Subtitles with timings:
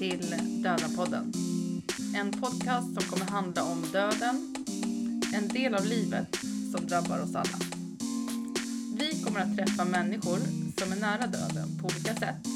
[0.00, 1.32] Till Döda-podden.
[2.14, 4.54] En podcast som kommer handla om döden,
[5.34, 6.36] en del av livet
[6.76, 7.58] som drabbar oss alla.
[8.98, 10.38] Vi kommer att träffa människor
[10.78, 12.46] som är nära döden på olika sätt.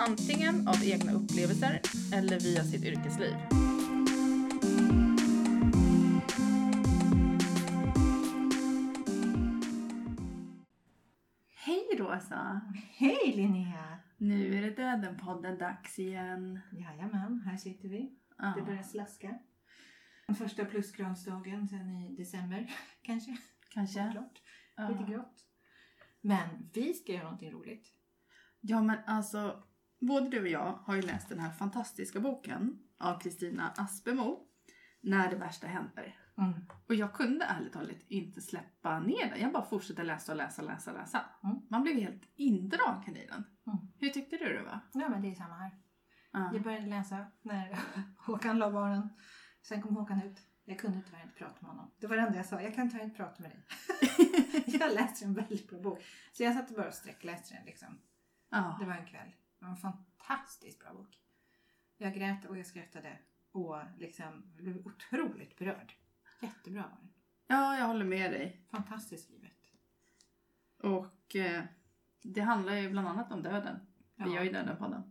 [0.00, 1.80] Antingen av egna upplevelser
[2.12, 3.34] eller via sitt yrkesliv.
[15.22, 16.60] Döden-podden dags igen.
[16.72, 18.18] Jajamän, här sitter vi.
[18.38, 18.52] Ja.
[18.56, 19.38] Det börjar slaska.
[20.26, 22.70] Den första plusgradsdagen sen i december
[23.02, 23.36] kanske.
[23.70, 24.10] Kanske.
[24.12, 24.42] Klart.
[24.76, 24.88] Ja.
[24.88, 25.44] Lite grått.
[26.20, 27.88] Men vi ska göra någonting roligt.
[28.60, 29.62] Ja men alltså,
[30.00, 34.48] både du och jag har ju läst den här fantastiska boken av Kristina Aspemo,
[35.00, 36.18] När det värsta händer.
[36.38, 36.52] Mm.
[36.88, 39.40] Och jag kunde ärligt talat inte släppa ner den.
[39.40, 41.20] Jag bara fortsatte läsa och läsa och läsa läsa.
[41.44, 41.56] Mm.
[41.70, 43.44] Man blev helt indragen i den.
[43.66, 43.78] Mm.
[43.98, 44.80] Hur tyckte du det var?
[44.92, 45.70] Ja men det är samma här.
[46.30, 46.50] Ja.
[46.52, 47.78] Jag började läsa när
[48.16, 49.08] Håkan la barnen.
[49.62, 50.38] Sen kom Håkan ut.
[50.64, 51.90] Jag kunde tyvärr inte prata med honom.
[51.98, 52.62] Det var det enda jag sa.
[52.62, 53.64] Jag kan tyvärr inte prata med dig.
[54.80, 56.02] jag läste en väldigt bra bok.
[56.32, 57.98] Så jag satt och bara och sträckläste den liksom.
[58.50, 58.76] Ja.
[58.80, 59.28] Det var en kväll.
[59.58, 61.18] Det var en fantastiskt bra bok.
[61.96, 63.18] Jag grät och jag skrattade
[63.52, 65.92] och liksom blev otroligt berörd.
[66.40, 67.12] Jättebra var den.
[67.46, 68.66] ja, jag håller med dig.
[68.70, 69.52] Fantastiskt skrivet.
[70.78, 71.64] Och eh,
[72.22, 73.76] det handlar ju bland annat om döden.
[74.16, 74.34] Vi Ja.
[74.34, 75.02] gör ju Döden-podden.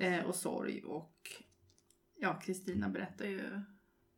[0.00, 1.16] Eh, och sorg och
[2.14, 3.60] ja, Kristina berättar ju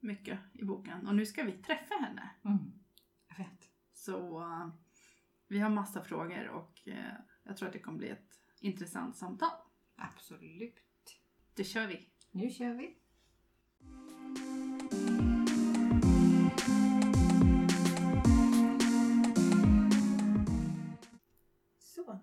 [0.00, 1.06] mycket i boken.
[1.08, 2.30] Och nu ska vi träffa henne.
[2.44, 2.58] Mm.
[3.28, 3.70] Jag vet.
[3.92, 4.42] Så
[5.48, 7.12] vi har massa frågor och eh,
[7.44, 9.50] jag tror att det kommer bli ett intressant samtal.
[9.96, 10.76] Absolut.
[11.54, 12.08] Det kör vi!
[12.30, 12.98] Nu kör vi.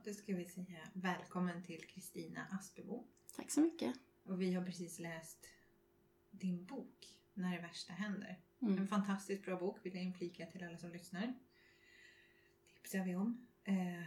[0.05, 3.07] Då ska vi säga välkommen till Kristina Aspebo.
[3.35, 3.95] Tack så mycket.
[4.23, 5.45] Och vi har precis läst
[6.31, 8.41] din bok När det värsta händer.
[8.59, 8.87] En Mm.
[8.87, 11.33] fantastiskt bra bok vill jag inflika till alla som lyssnar.
[12.73, 13.47] Tipsar vi om.
[13.63, 14.03] Eh,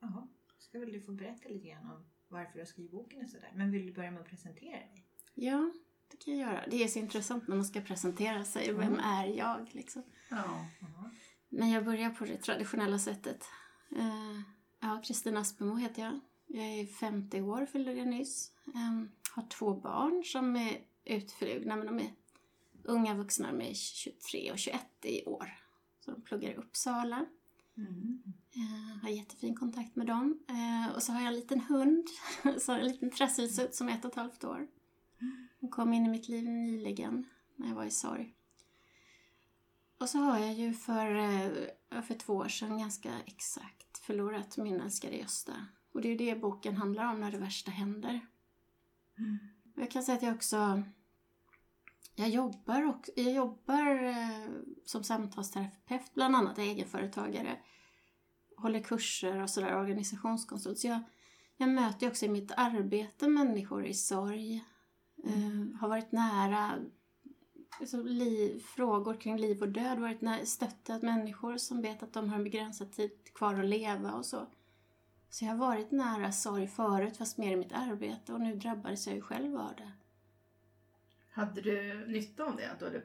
[0.00, 3.30] ja, ska väl du få berätta lite grann om varför du har skrivit boken och
[3.30, 3.52] sådär.
[3.54, 5.04] Men vill du börja med att presentera dig?
[5.34, 5.72] Ja,
[6.10, 6.66] det kan jag göra.
[6.70, 8.72] Det är så intressant när man ska presentera sig.
[8.72, 8.98] Vem Mm.
[9.00, 9.68] är jag?
[9.74, 10.02] Liksom.
[10.30, 10.66] Ja.
[10.80, 11.10] Ja.
[11.48, 13.44] Men jag börjar på det traditionella sättet.
[13.96, 14.40] Eh,
[14.80, 16.20] ja, Kristina Aspemo heter jag.
[16.46, 18.52] Jag är 50 år, fyllde jag nyss.
[18.66, 22.12] Eh, har två barn som är utflugna, men de är
[22.84, 23.52] unga vuxna.
[23.52, 25.58] De är 23 och 21 i år.
[26.00, 27.26] Så de pluggar i Uppsala.
[27.76, 28.22] Mm.
[28.52, 30.38] Jag har jättefin kontakt med dem.
[30.48, 32.06] Eh, och så har jag en liten hund,
[32.58, 34.68] så en liten träsilsutt som är ett och ett halvt år.
[35.60, 37.26] Hon kom in i mitt liv nyligen
[37.56, 38.34] när jag var i sorg.
[40.02, 44.80] Och så har jag ju för, eh, för två år sedan ganska exakt förlorat min
[44.80, 45.52] älskade Gösta.
[45.94, 48.20] Och det är ju det boken handlar om när det värsta händer.
[49.76, 50.82] Jag kan säga att jag också
[52.14, 54.50] jag jobbar, också, jag jobbar eh,
[54.84, 57.58] som samtalsterapeut, bland annat egenföretagare.
[58.56, 60.78] Håller kurser och sådär, organisationskonsult.
[60.78, 61.00] Så jag,
[61.56, 64.64] jag möter också i mitt arbete människor i sorg.
[65.24, 66.78] Eh, har varit nära
[67.80, 69.98] alltså, liv, frågor kring liv och död.
[69.98, 74.12] Varit nära, stöttat människor som vet att de har en begränsad tid kvar att leva
[74.12, 74.46] och så.
[75.30, 78.32] Så jag har varit nära sorg förut, fast mer i mitt arbete.
[78.32, 79.92] Och nu drabbades jag ju själv av det.
[81.30, 82.72] Hade du nytta av det?
[82.72, 83.02] Att du hade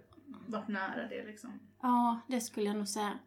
[0.47, 1.59] varit nära det liksom?
[1.81, 3.19] Ja, det skulle jag nog säga.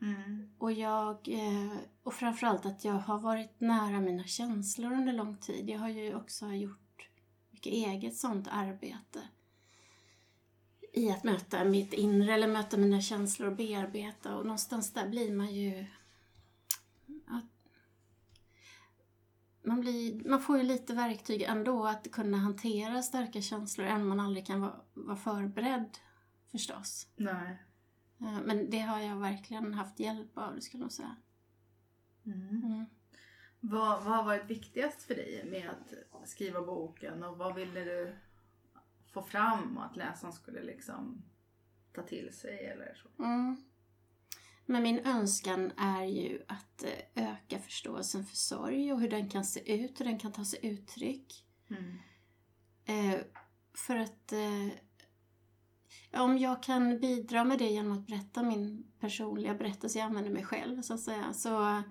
[0.00, 0.50] Mm.
[0.58, 5.70] Och jag, eh, och framförallt att jag har varit nära mina känslor under lång tid.
[5.70, 7.08] Jag har ju också gjort
[7.50, 9.28] mycket eget sånt arbete.
[10.96, 14.36] I att möta mitt inre eller möta mina känslor och bearbeta.
[14.36, 15.86] Och någonstans där blir man ju...
[19.66, 24.20] Man, blir, man får ju lite verktyg ändå att kunna hantera starka känslor om man
[24.20, 25.98] aldrig kan vara, vara förberedd
[26.52, 27.06] förstås.
[27.16, 27.62] Nej.
[28.20, 31.16] Eh, Men det har jag verkligen haft hjälp av, det skulle jag säga.
[32.26, 32.48] Mm.
[32.48, 32.84] Mm.
[33.60, 38.16] Vad, vad har varit viktigast för dig med att skriva boken och vad ville du
[39.14, 41.22] få fram och att läsaren skulle liksom
[41.94, 43.22] ta till sig eller så?
[43.22, 43.56] Mm.
[44.66, 49.44] Men min önskan är ju att eh, öka förståelsen för sorg och hur den kan
[49.44, 51.44] se ut, hur den kan ta sig uttryck.
[51.70, 51.98] Mm.
[52.84, 53.20] Eh,
[53.74, 54.68] för att eh,
[56.22, 60.44] om jag kan bidra med det genom att berätta min personliga berättelse, jag använder mig
[60.44, 61.82] själv så att säga, så,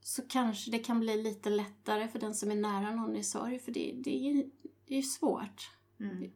[0.00, 3.58] så kanske det kan bli lite lättare för den som är nära någon i sorg,
[3.58, 4.44] för det, det, är,
[4.86, 5.70] det är svårt.
[6.00, 6.30] Mm.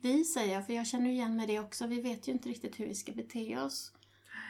[0.00, 2.86] Vi säger för jag känner igen mig det också, vi vet ju inte riktigt hur
[2.86, 3.92] vi ska bete oss.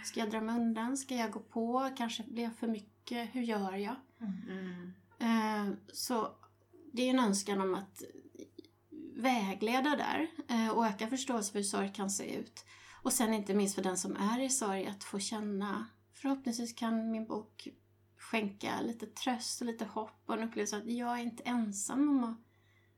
[0.04, 0.96] Ska jag dra mig undan?
[0.96, 1.90] Ska jag gå på?
[1.96, 3.34] Kanske blir jag för mycket?
[3.34, 3.96] Hur gör jag?
[4.20, 4.92] Mm.
[5.18, 6.36] Eh, så
[6.92, 8.02] det är en önskan om att
[9.16, 12.64] vägleda där eh, och öka förståelse för hur sorg kan se ut.
[13.02, 17.10] Och sen inte minst för den som är i sorg att få känna, förhoppningsvis kan
[17.10, 17.68] min bok
[18.16, 22.24] skänka lite tröst och lite hopp och en upplevelse att jag är inte ensam om
[22.24, 22.38] att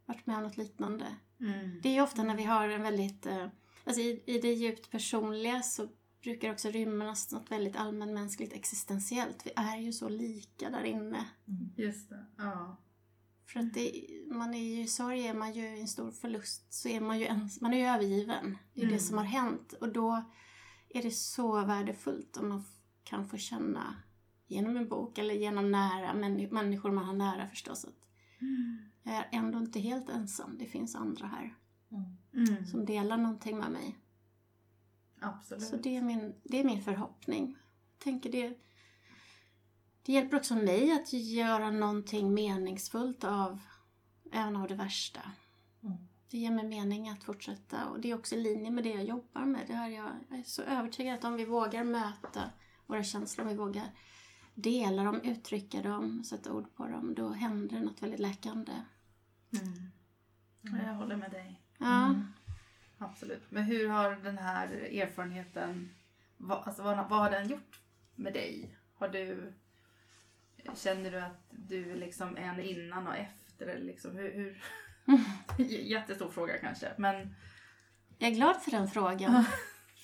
[0.06, 1.16] varit med om något liknande.
[1.40, 1.80] Mm.
[1.82, 3.46] Det är ofta när vi har en väldigt, eh,
[3.84, 5.88] alltså i, i det djupt personliga så
[6.22, 9.46] brukar också rymmas något väldigt allmänmänskligt existentiellt.
[9.46, 11.24] Vi är ju så lika där inne.
[11.76, 12.26] Just det.
[12.38, 12.76] Ja.
[13.46, 13.92] För att det,
[14.26, 17.18] man är ju i sorg, är man ju i en stor förlust så är man
[17.18, 18.58] ju ens, man är ju övergiven.
[18.74, 18.96] Det är Mm.
[18.96, 19.72] det som har hänt.
[19.80, 20.24] Och då
[20.88, 22.64] är det så värdefullt om man
[23.04, 23.94] kan få känna
[24.46, 27.94] genom en bok eller genom nära männi- människor man har nära förstås att
[29.06, 30.58] jag är ändå inte helt ensam.
[30.58, 31.54] Det finns andra här
[31.90, 32.48] Mm.
[32.48, 32.66] Mm.
[32.66, 33.96] som delar någonting med mig.
[35.20, 35.62] Absolut.
[35.64, 37.56] Så det är min, det är min förhoppning.
[37.90, 38.58] Jag tänker det,
[40.02, 43.60] det hjälper också mig att göra någonting meningsfullt av
[44.32, 45.20] även av det värsta.
[45.82, 45.96] Mm.
[46.30, 49.04] Det ger mig mening att fortsätta och det är också i linje med det jag
[49.04, 49.66] jobbar med.
[49.66, 52.50] Det här jag, jag är så övertygad att om vi vågar möta
[52.86, 53.90] våra känslor, om vi vågar
[54.54, 58.72] dela dem, uttrycka dem, sätta ord på dem, då händer något väldigt läkande.
[59.52, 59.90] Mm.
[60.60, 61.62] Ja, Jag håller med dig.
[61.78, 62.32] Ja, Mm.
[62.98, 63.50] Absolut.
[63.50, 65.94] Men hur har den här erfarenheten,
[66.36, 67.80] vad, alltså vad, vad har den gjort
[68.14, 68.76] med dig?
[68.94, 69.52] Har du,
[70.74, 73.66] känner du att du är liksom en innan och efter?
[73.66, 74.62] Eller liksom, hur, hur?
[75.88, 76.92] Jättestor fråga kanske.
[76.98, 77.34] Men
[78.18, 79.44] Jag är glad för den frågan.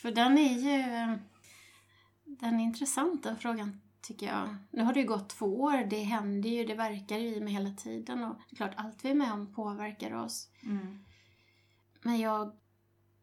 [0.03, 0.83] för den är ju...
[2.25, 4.56] Den är intressant den frågan tycker jag.
[4.70, 5.84] Nu har det ju gått två år.
[5.84, 8.25] Det händer ju, det verkar ju i mig hela tiden.
[8.25, 10.50] Och det är klart, allt vi är med om påverkar oss.
[12.02, 12.56] Men jag...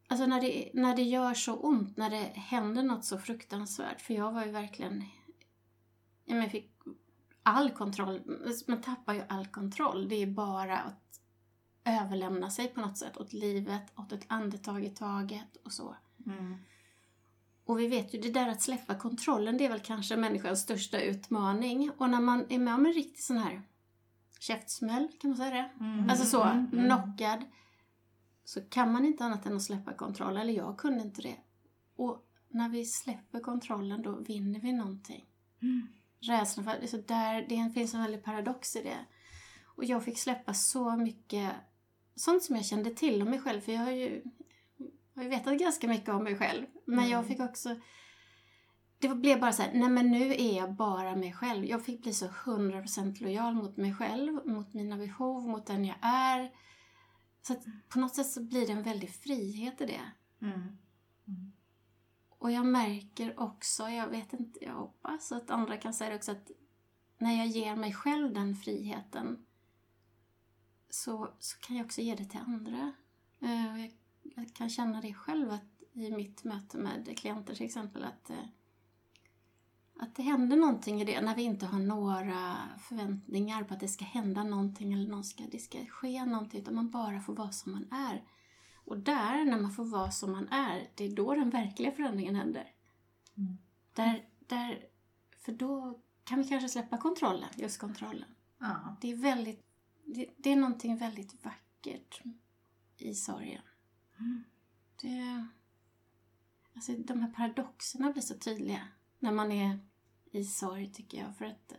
[0.07, 4.01] Alltså när det, när det gör så ont, när det händer något så fruktansvärt.
[4.01, 5.03] För jag var ju verkligen...
[6.25, 6.71] Jag fick
[7.43, 8.21] all kontroll.
[8.67, 10.09] Man tappar ju all kontroll.
[10.09, 11.21] Det är bara att
[11.85, 15.95] överlämna sig på något sätt åt livet, åt ett andetag i taget och så.
[16.25, 16.57] mm.
[17.69, 21.01] Och vi vet ju, det där att släppa kontrollen, det är väl kanske människans största
[21.01, 21.91] utmaning.
[21.97, 23.61] Och när man är med om en riktig sån här
[24.39, 25.71] käftsmäll, kan man säga det?
[25.85, 26.09] Mm.
[26.09, 26.67] Alltså så, Mm.
[26.73, 26.85] Mm.
[26.85, 27.45] knockad.
[28.43, 31.35] Så kan man inte annat än att släppa kontroll, eller jag kunde inte det.
[31.95, 35.25] Och när vi släpper kontrollen, då vinner vi någonting.
[35.61, 35.87] Mm.
[36.19, 39.05] Rädslan för, så där, det finns en väldig paradox i det.
[39.65, 41.51] Och jag fick släppa så mycket
[42.15, 44.23] sånt som jag kände till om mig själv, för jag har ju,
[45.19, 46.65] har ju vetat ganska mycket om mig själv.
[46.85, 47.11] Men Mm.
[47.11, 47.75] jag fick också
[49.01, 51.65] det blev bara så här, nej men nu är jag bara mig själv.
[51.65, 55.95] Jag fick bli så 100% lojal mot mig själv, mot mina behov, mot den jag
[56.01, 56.51] är.
[57.41, 60.11] Så att på något sätt så blir det en väldig frihet i det.
[60.41, 60.77] Mm.
[62.29, 66.31] Och jag märker också, jag vet inte, jag hoppas att andra kan säga det också,
[66.31, 66.51] att
[67.17, 69.45] när jag ger mig själv den friheten
[70.89, 72.93] så, så kan jag också ge det till andra.
[73.41, 73.91] Eh, Jag,
[74.35, 78.45] jag kan känna det själv att i mitt möte med klienter till exempel att, eh,
[79.99, 83.87] att det händer någonting i det när vi inte har några förväntningar på att det
[83.87, 87.51] ska hända någonting eller någon ska, det ska ske någonting utan man bara får vara
[87.51, 88.23] som man är.
[88.85, 92.35] Och där, när man får vara som man är, det är då den verkliga förändringen
[92.35, 92.71] händer.
[93.37, 93.57] Mm.
[93.93, 94.85] Där, där,
[95.37, 98.29] för då kan vi kanske släppa kontrollen, just kontrollen.
[98.59, 98.97] Ja.
[99.01, 99.65] Det är väldigt,
[100.05, 102.21] det, det är någonting väldigt vackert
[102.97, 103.61] i sorgen.
[104.19, 104.43] Mm.
[105.01, 105.47] Det,
[106.75, 108.87] alltså de här paradoxerna blir så tydliga
[109.19, 109.79] när man är
[110.31, 111.37] i sorg tycker jag.
[111.37, 111.73] För att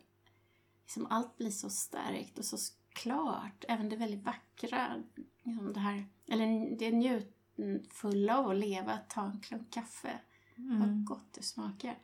[0.82, 2.56] liksom allt blir så stärkt och så
[2.92, 3.64] klart.
[3.68, 5.02] Även det väldigt vackra.
[5.42, 10.20] Liksom det, här, eller det njutfulla av att leva, att ta en klunk kaffe.
[10.56, 11.04] Vad Mm.
[11.04, 11.98] gott det smakar.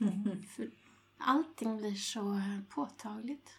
[0.00, 0.42] Mm.
[0.48, 0.70] För
[1.18, 3.50] allting blir så påtagligt.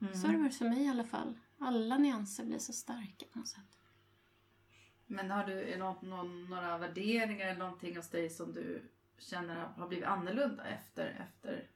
[0.00, 0.14] Mm.
[0.14, 1.38] Så har det varit för mig i alla fall.
[1.58, 3.75] Alla nyanser blir så starka på något sätt.
[5.06, 9.54] Men har du är något, någon, några värderingar eller någonting hos dig som du känner
[9.76, 11.68] har- blivit annorlunda efter, efter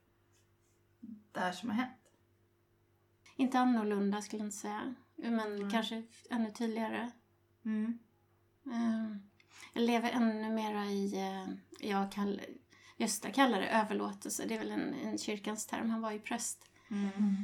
[1.32, 1.96] det här som har hänt?
[3.36, 4.94] Inte annorlunda skulle jag inte säga.
[5.16, 5.70] Men Nej.
[5.70, 7.10] kanske ännu tydligare.
[7.64, 7.98] Mm.
[8.66, 9.16] Eh,
[9.74, 11.48] Jag lever ännu mera i, eh,
[11.88, 12.40] jag kall,
[12.96, 14.44] Gösta kallar det överlåtelse.
[14.46, 15.90] Det är väl en, en kyrkans term.
[15.90, 16.70] Han var ju präst.
[16.90, 17.36] Mm.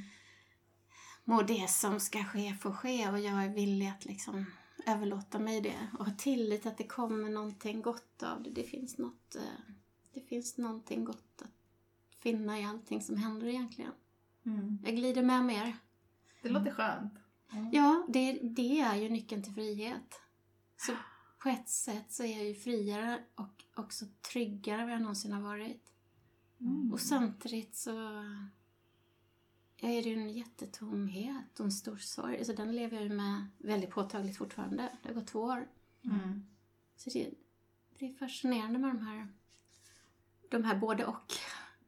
[1.25, 4.47] Må det som ska ske få ske och jag är villig att liksom
[4.87, 8.50] överlåta mig det och ha tillit att det kommer någonting gott av det.
[8.50, 9.75] Det finns något, eh,
[10.14, 11.50] det finns någonting gott att
[12.19, 13.93] finna i allting som händer egentligen.
[14.47, 14.78] Mm.
[14.85, 15.76] Jag glider med mer.
[16.43, 17.12] Det låter skönt.
[17.73, 20.21] Ja, det, det är ju nyckeln till frihet.
[20.76, 20.93] Så
[21.43, 25.33] på ett sätt så är jag ju friare och också tryggare än vad jag någonsin
[25.33, 25.93] har varit.
[26.61, 26.93] Mm.
[26.93, 27.90] Och samtidigt så...
[29.76, 32.38] ja, är det ju en jättetomhet och en stor sorg.
[32.38, 34.92] Alltså, den lever jag ju med väldigt påtagligt fortfarande.
[35.02, 35.68] Det har gått två år.
[36.04, 36.47] Mm.
[36.97, 37.30] Så det,
[37.99, 39.28] det är fascinerande med de här,
[40.49, 41.33] de här både och.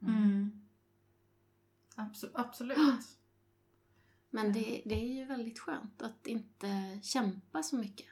[0.03, 0.69] Mm.
[1.97, 2.79] Abso- absolut.
[4.31, 8.07] Men det, det är ju väldigt skönt att inte kämpa så mycket.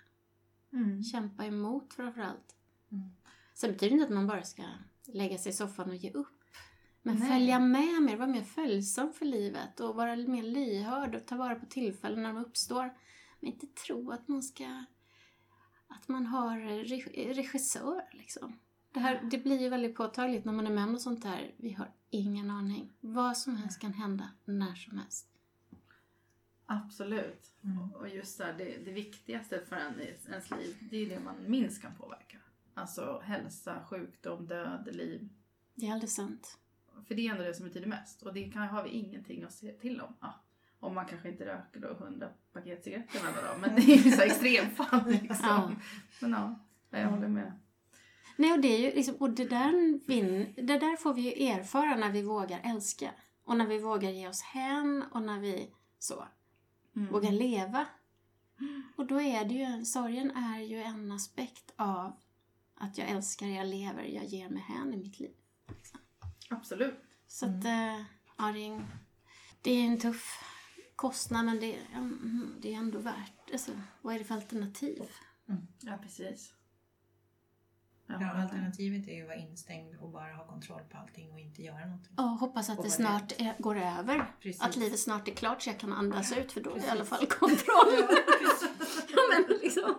[0.73, 1.02] Mm.
[1.04, 2.56] Kämpa emot framförallt.
[2.90, 3.11] Mm.
[3.54, 4.62] Sen betyder det inte att man bara ska
[5.04, 6.42] lägga sig i soffan och ge upp.
[7.07, 7.29] Men Nej.
[7.29, 11.55] följa med mer, vara mer följsam för livet och vara mer lyhörd och ta vara
[11.55, 12.95] på tillfällen när de uppstår.
[13.41, 14.85] Men inte tro att man ska...
[15.89, 18.59] Att man har reg- regissör liksom.
[18.93, 21.55] Det, här, det blir ju väldigt påtagligt när man är med om något sånt här.
[21.57, 22.93] Vi har ingen aning.
[23.01, 25.29] Vad som helst kan hända när som helst.
[26.67, 27.53] Absolut.
[27.65, 27.93] Mm.
[27.93, 31.83] Och just där, det, det viktigaste för en ens liv, det är det man minst
[31.83, 32.39] kan påverka.
[32.75, 35.29] Alltså hälsa, sjukdom, död, liv.
[35.75, 36.59] Det är alldeles sant.
[37.05, 38.23] För det är ändå det som betyder mest.
[38.23, 40.15] Och det kan, har vi ingenting att se till om.
[40.21, 40.45] Ja,
[40.81, 43.61] om man kanske inte röker då 100 paket cigaretter varje dag.
[43.61, 45.37] Men det är ju så extremfall liksom.
[45.43, 45.71] Ja.
[46.21, 46.59] Men ja,
[46.91, 47.53] jag håller med.
[48.37, 51.47] Nej, och det, är ju liksom, och det, där vin, det där får vi ju
[51.49, 53.11] erfara när vi vågar älska.
[53.45, 56.25] Och när vi vågar ge oss hän och när vi så,
[56.97, 57.12] Mm.
[57.12, 57.87] vågar leva.
[58.97, 62.12] Och då är det ju, sorgen är ju en aspekt av
[62.75, 65.31] att jag älskar, jag lever, jag ger mig hän i mitt liv.
[66.50, 67.03] Absolut.
[67.26, 68.00] Så att, eh,
[68.38, 68.87] ja, det är, en,
[69.62, 70.45] det är en tuff
[70.97, 73.71] kostnad men det, mm, det är ändå värt, alltså,
[74.03, 75.03] vad är det för alternativ?
[75.81, 76.53] Ja, precis.
[78.09, 81.62] Ja, alternativet är ju att vara instängd och bara ha kontroll på allting och inte
[81.62, 82.12] göra någonting.
[82.17, 84.35] Ja, hoppas att Och det snart är, går över.
[84.41, 84.62] Precis.
[84.62, 86.83] Att livet snart är klart så jag kan andas ut för då är det i
[86.83, 86.93] Precis.
[86.93, 88.17] alla fall kontroll.
[89.09, 89.95] Ja, men liksom.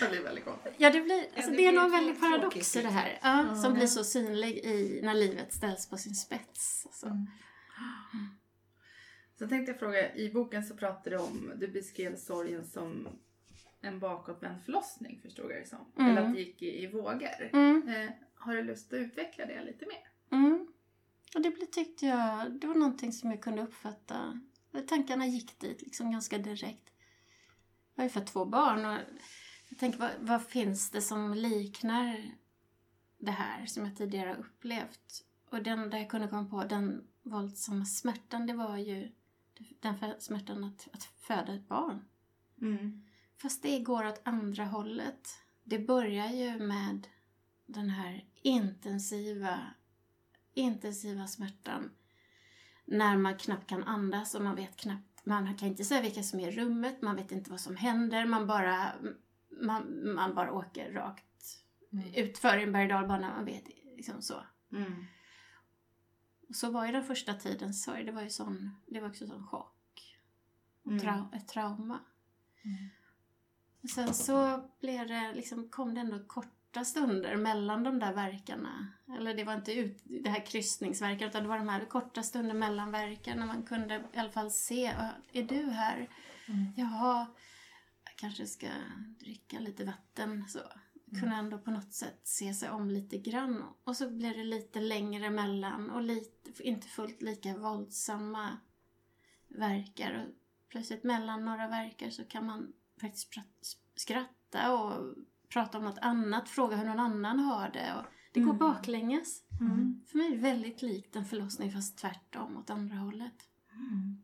[0.00, 0.72] Det blir väldigt konstigt.
[0.76, 3.18] ja, det, blir, alltså, det det är någon väldig paradox i det här.
[3.22, 3.54] Ja, Ja.
[3.54, 6.86] som blir så synlig i, när livet ställs på sin spets.
[6.92, 7.06] Så.
[7.06, 7.26] Mm.
[9.38, 13.08] Så tänkte jag fråga, i boken så pratar du om, du beskrev sorgen som
[13.80, 15.92] en bakåtvänd förlossning förstod jag det som.
[15.98, 16.10] Mm.
[16.10, 17.50] Eller att det gick i, i vågor.
[17.52, 20.38] Mm, Eh, har du lust att utveckla det lite mer?
[20.38, 20.66] mm.
[21.34, 24.40] Och det blev, tyckte jag, det var någonting som jag kunde uppfatta.
[24.88, 26.85] Tankarna gick dit liksom ganska direkt.
[27.96, 28.98] Jag har ju fått två barn och
[29.68, 32.30] jag tänker vad, vad finns det som liknar
[33.18, 35.24] det här som jag tidigare har upplevt?
[35.50, 39.12] Och den där jag kunde komma på, den våldsamma smärtan, det var ju
[39.80, 42.04] den smärtan att, att föda ett barn.
[42.60, 43.02] Mm.
[43.42, 45.28] Fast det går åt andra hållet.
[45.64, 47.08] Det börjar ju med
[47.66, 49.60] den här intensiva,
[50.54, 51.90] intensiva smärtan.
[52.84, 56.40] När man knappt kan andas och man vet knappt, man kan inte säga vilka som
[56.40, 58.92] är i rummet, man vet inte vad som händer, man bara,
[59.62, 61.22] man, man bara åker rakt
[61.92, 62.14] Mm.
[62.14, 64.42] utför en berg man vet liksom så.
[64.72, 65.04] Mm.
[66.48, 69.26] Och så var ju den första tiden sorg, det var ju sån, det var också
[69.26, 70.16] sån chock.
[70.86, 71.00] Mm.
[71.00, 72.00] Trau, ett trauma.
[72.64, 72.88] Mm.
[73.82, 76.24] Och sen så blev det, liksom, kom det ändå
[76.76, 78.92] korta stunder mellan de där verkarna.
[79.18, 82.54] Eller det var inte ut, det här kryssningsverkar utan det var de här korta stunder
[82.54, 86.08] mellan verkar när man kunde i alla fall se, "Ja, är du här?
[86.48, 86.72] Mm.
[86.76, 87.26] Jaha,
[88.04, 88.66] jag kanske ska
[89.18, 90.44] dricka lite vatten.
[90.48, 90.58] Så.
[91.20, 93.64] Kunde ändå på något sätt se sig om lite grann.
[93.84, 98.58] Och så blev det lite längre mellan och lite, inte fullt lika våldsamma
[99.48, 100.14] verkar.
[100.14, 100.34] Och
[100.68, 103.34] plötsligt mellan några verkar så kan man faktiskt
[103.94, 105.14] skratta och
[105.48, 107.94] prata om något annat, fråga hur någon annan har det.
[107.98, 108.58] Och det går Mm.
[108.58, 109.42] baklänges.
[109.60, 110.00] Mm.
[110.06, 113.48] För mig är det väldigt likt en förlossning fast tvärtom åt andra hållet.
[113.72, 114.22] Mm.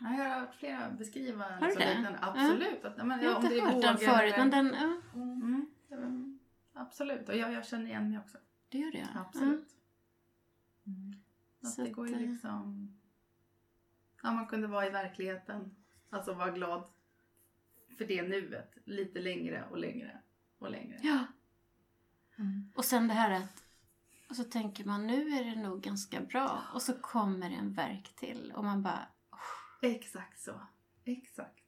[0.00, 1.94] Ja, jag har hört flera beskriva du liksom det?
[1.94, 2.18] liknande.
[2.22, 2.84] Absolut.
[2.84, 4.50] Att, ja, men, Jag ja, har om inte det är hört den förut eller- men
[4.50, 5.66] den, ja, Mm.
[5.90, 6.38] Mm.
[6.74, 7.28] Absolut.
[7.28, 8.38] Och jag, jag känner igen mig också.
[8.68, 9.06] det gör det.
[9.14, 9.68] Absolut.
[10.86, 11.14] Mm.
[11.62, 12.94] Att Så det går att, ju eh, liksom...
[14.22, 15.74] Ja, man kunde vara i verkligheten.
[16.10, 16.88] Alltså vara glad
[17.98, 18.72] för det nuet.
[18.84, 20.18] Lite längre och längre
[20.58, 20.98] och längre.
[21.02, 21.24] Ja.
[22.38, 22.72] Mm.
[22.76, 23.62] Och sen det här att
[24.30, 27.72] och så tänker man nu är det nog ganska bra och så kommer det en
[27.72, 29.08] verk till och man bara
[29.82, 30.60] Exakt så.
[31.04, 31.64] Exakt.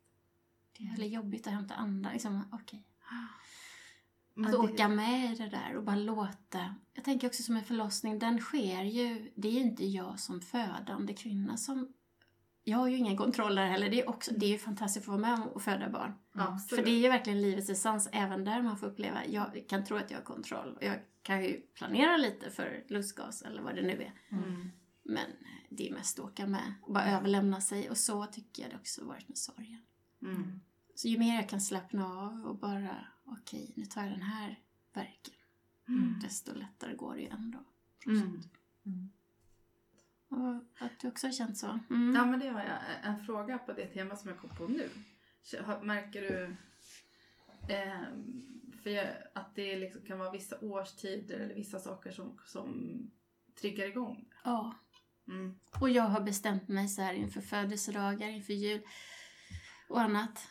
[0.78, 2.12] det är väldigt jobbigt att hämta andan.
[2.12, 2.44] Liksom.
[4.34, 6.74] Men Att det- åka med i det där och bara låta.
[6.92, 10.40] Jag tänker också som en förlossning, den sker ju, det är ju inte jag som
[10.40, 11.92] födande kvinna som
[12.64, 13.90] jag har ju ingen kontroll där heller.
[13.90, 16.12] Det är, också, det är ju fantastiskt att få vara med och föda barn.
[16.32, 16.80] Absolut.
[16.80, 19.96] För det är ju verkligen livets essens även där man får uppleva, jag kan tro
[19.96, 20.78] att jag har kontroll.
[20.80, 24.12] Jag kan ju planera lite för lustgas eller vad det nu är.
[24.30, 24.70] Mm.
[25.02, 25.30] Men
[25.68, 27.90] det är mest att åka med och bara överlämna sig.
[27.90, 29.82] Och så tycker jag det också varit med sorgen.
[30.22, 30.60] Mm.
[30.94, 34.58] Så ju mer jag kan slappna av och bara, okej, nu tar jag den här
[34.92, 35.34] verken.
[35.88, 36.20] Mm.
[36.22, 37.58] Desto lättare går det ju ändå.
[40.40, 41.78] Och att du också har känt så.
[41.90, 42.14] Mm.
[42.16, 42.78] Ja, men det har jag.
[43.02, 44.88] En fråga på det tema som jag kom på nu.
[45.82, 46.56] Märker du
[47.74, 48.42] ehm,
[48.82, 53.00] för jag, att det liksom kan vara vissa årstider eller vissa saker som, som
[53.60, 54.28] triggar igång?
[54.44, 54.74] Ja.
[55.28, 55.58] Mm.
[55.80, 58.82] Och jag har bestämt mig så här inför födelsedagar, inför jul
[59.88, 60.48] och annat.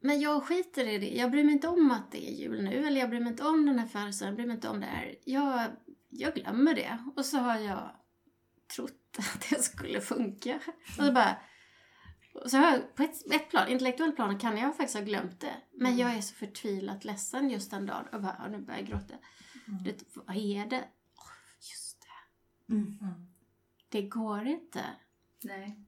[0.00, 1.08] Men jag skiter i det.
[1.08, 2.86] Jag bryr mig inte om att det är jul nu.
[2.86, 4.32] Eller jag bryr mig inte om den här födelsedagen.
[4.32, 5.14] Jag bryr mig inte om det här.
[5.24, 5.70] Jag,
[6.08, 6.98] jag glömmer det.
[7.16, 7.90] Och så har jag
[8.68, 10.60] trott att det skulle funka.
[10.98, 11.36] Och så bara...
[12.46, 15.54] Så har jag, på ett, ett plan, intellektuellt plan kan jag faktiskt ha glömt det.
[15.72, 18.06] Men jag är så förtvivlat ledsen just den dagen.
[18.12, 19.14] Och bara, nu börjar jag gråta.
[19.68, 19.82] Mm.
[19.84, 20.88] Du vad är det?
[21.16, 22.00] Åh, Just
[22.66, 22.72] det.
[22.74, 22.98] Mm.
[23.88, 24.84] Det går inte.
[25.42, 25.84] Nej.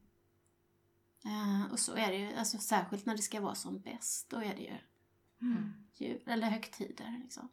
[1.25, 4.37] Eh, och så är det ju, alltså särskilt när det ska vara som bäst, då
[4.37, 4.77] är det ju
[5.43, 5.73] Mm.
[5.95, 7.49] jul, eller högtider liksom.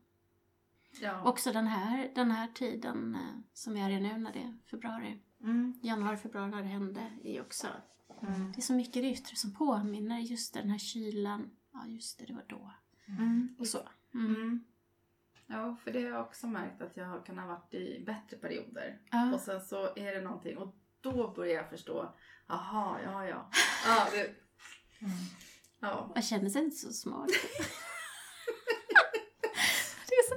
[1.02, 1.22] Ja.
[1.24, 4.58] Också den här, den här tiden eh, som vi är i nu när det är
[4.72, 5.80] februari, Mm.
[5.84, 7.68] januari, februari när det hände, är också,
[8.22, 8.52] Mm.
[8.52, 12.20] det är så mycket i det yttre som påminner, just den här kylan, ja just
[12.20, 12.72] det, det var då.
[13.08, 13.56] Mm.
[13.60, 13.90] Och så.
[14.14, 14.36] Mm.
[14.36, 14.64] Mm.
[15.48, 19.00] Ja, för det har jag också märkt att jag kan ha varit i bättre perioder.
[19.12, 19.34] Ja.
[19.34, 22.16] Och sen så är det någonting och då börjar jag förstå.
[22.48, 23.50] Aha, ja, ja.
[23.86, 24.36] Ja, det,
[25.02, 25.14] Mm.
[25.80, 26.12] ja.
[26.16, 27.28] Man känner sig inte så smart.
[30.08, 30.36] det är så...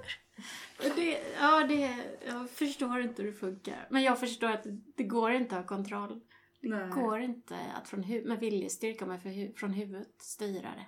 [0.96, 1.96] Det, ja, det,
[2.26, 3.87] jag förstår inte hur det funkar.
[3.90, 6.20] Men jag förstår att det, det går inte att ha kontroll.
[6.60, 6.90] Det Nej.
[6.90, 10.87] går inte att från hu- med viljestyrka med hu- från huvudet styra det.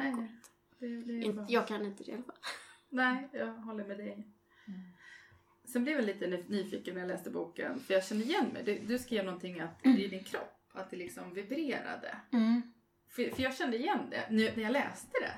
[0.00, 0.30] Det går Nej,
[1.00, 1.06] inte.
[1.12, 1.46] det, det bra.
[1.48, 2.36] Jag kan inte det i alla fall.
[2.88, 4.12] Nej, jag håller med dig.
[4.12, 4.80] Mm.
[5.64, 7.80] Sen blev jag lite ny- nyfiken när jag läste boken.
[7.80, 8.62] För jag känner igen mig.
[8.64, 10.56] Du, du skrev någonting att det är din kropp.
[10.72, 12.16] Att det liksom vibrerade.
[12.32, 12.62] Mm.
[13.08, 15.34] För, för jag kände igen det nu, när jag läste det.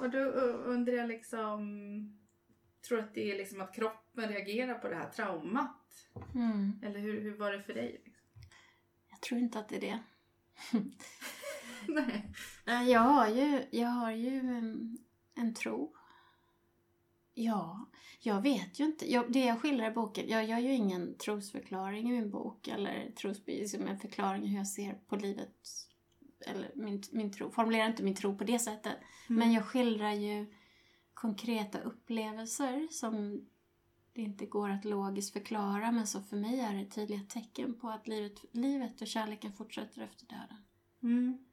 [0.00, 2.18] Och då undrar jag liksom...
[2.88, 6.08] Tror att det är liksom att kroppen reagerar på det här traumat?
[6.34, 6.80] Mm.
[6.82, 8.00] Eller hur, hur var det för dig?
[8.04, 8.22] Liksom?
[9.10, 9.98] Jag tror inte att det är det.
[12.64, 12.90] Nej.
[12.90, 14.98] Jag har ju, jag har ju en,
[15.34, 15.94] en tro.
[17.34, 17.90] Ja,
[18.20, 19.12] jag vet ju inte.
[19.12, 23.10] Jag, det jag skildrar i boken, jag gör ju ingen trosförklaring i min bok eller
[23.10, 25.68] tros, liksom en förklaring hur jag ser på livet.
[26.46, 28.96] Eller min, min tro, formulerar inte min tro på det sättet.
[29.28, 30.46] Men jag skildrar ju
[31.22, 33.44] konkreta upplevelser som
[34.12, 37.88] det inte går att logiskt förklara men som för mig är det tydliga tecken på
[37.88, 40.64] att livet, livet och kärleken fortsätter efter döden.
[41.02, 41.44] Mm.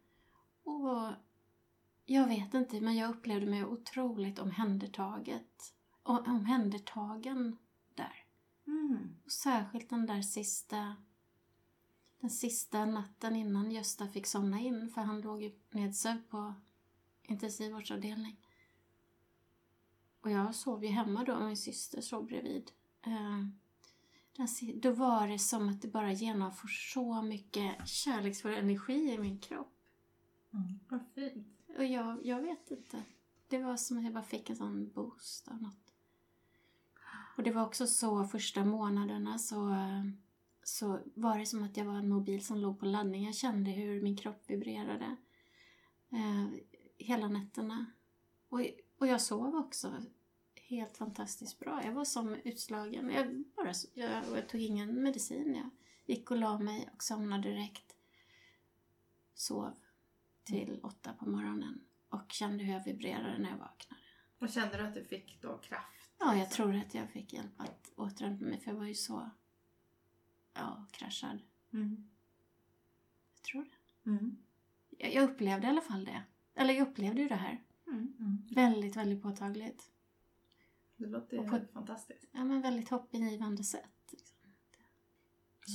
[0.63, 1.13] Och
[2.05, 5.73] jag vet inte, men jag upplevde mig otroligt omhändertaget.
[6.03, 7.57] Och omhändertagen
[7.95, 8.25] där.
[8.67, 9.15] Mm.
[9.25, 10.95] Och särskilt den där sista
[12.19, 16.53] den sista natten innan Gösta fick somna in för han låg ju nedsövd på
[17.23, 18.37] intensivvårdsavdelning.
[20.21, 22.71] Och jag sov ju hemma då och min syster sov bredvid.
[23.05, 29.17] Eh, si- då var det som att det bara genomför så mycket kärleksfull energi i
[29.17, 29.73] min kropp.
[30.53, 30.79] Mm.
[30.89, 31.47] Vad fint.
[31.77, 33.03] Och jag, jag vet inte.
[33.47, 35.93] Det var som att jag bara fick en sån boost av något.
[37.37, 39.75] Och det var också så första månaderna så,
[40.63, 43.25] så var det som att jag var en mobil som låg på laddning.
[43.25, 45.15] Jag kände hur min kropp vibrerade
[46.11, 46.47] eh,
[46.97, 47.85] hela nätterna.
[48.49, 48.61] Och,
[48.99, 50.03] och jag sov också
[50.55, 51.83] helt fantastiskt bra.
[51.83, 53.09] Jag var som utslagen.
[53.09, 55.55] Jag, bara, jag, jag tog ingen medicin.
[55.55, 55.69] Jag
[56.05, 57.95] gick och la mig och somnade direkt.
[59.33, 59.73] Sov
[60.43, 64.01] till åtta på morgonen och kände hur jag vibrerade när jag vaknade.
[64.39, 66.09] Och kände du att du fick då kraft?
[66.19, 69.29] Ja, jag tror att jag fick hjälp att återhämta mig för jag var ju så
[70.53, 71.39] ja, kraschad.
[71.73, 72.09] Mm.
[73.35, 74.09] Jag tror det.
[74.09, 74.37] Mm.
[74.89, 76.23] Jag, jag upplevde i alla fall det.
[76.55, 78.13] Eller jag upplevde ju det här Mm.
[78.19, 78.37] Mm.
[78.51, 79.83] väldigt, väldigt påtagligt.
[80.97, 82.29] Det låter Och på- fantastiskt.
[82.31, 83.83] Ja, men väldigt hoppingivande sätt.
[84.11, 84.37] Liksom.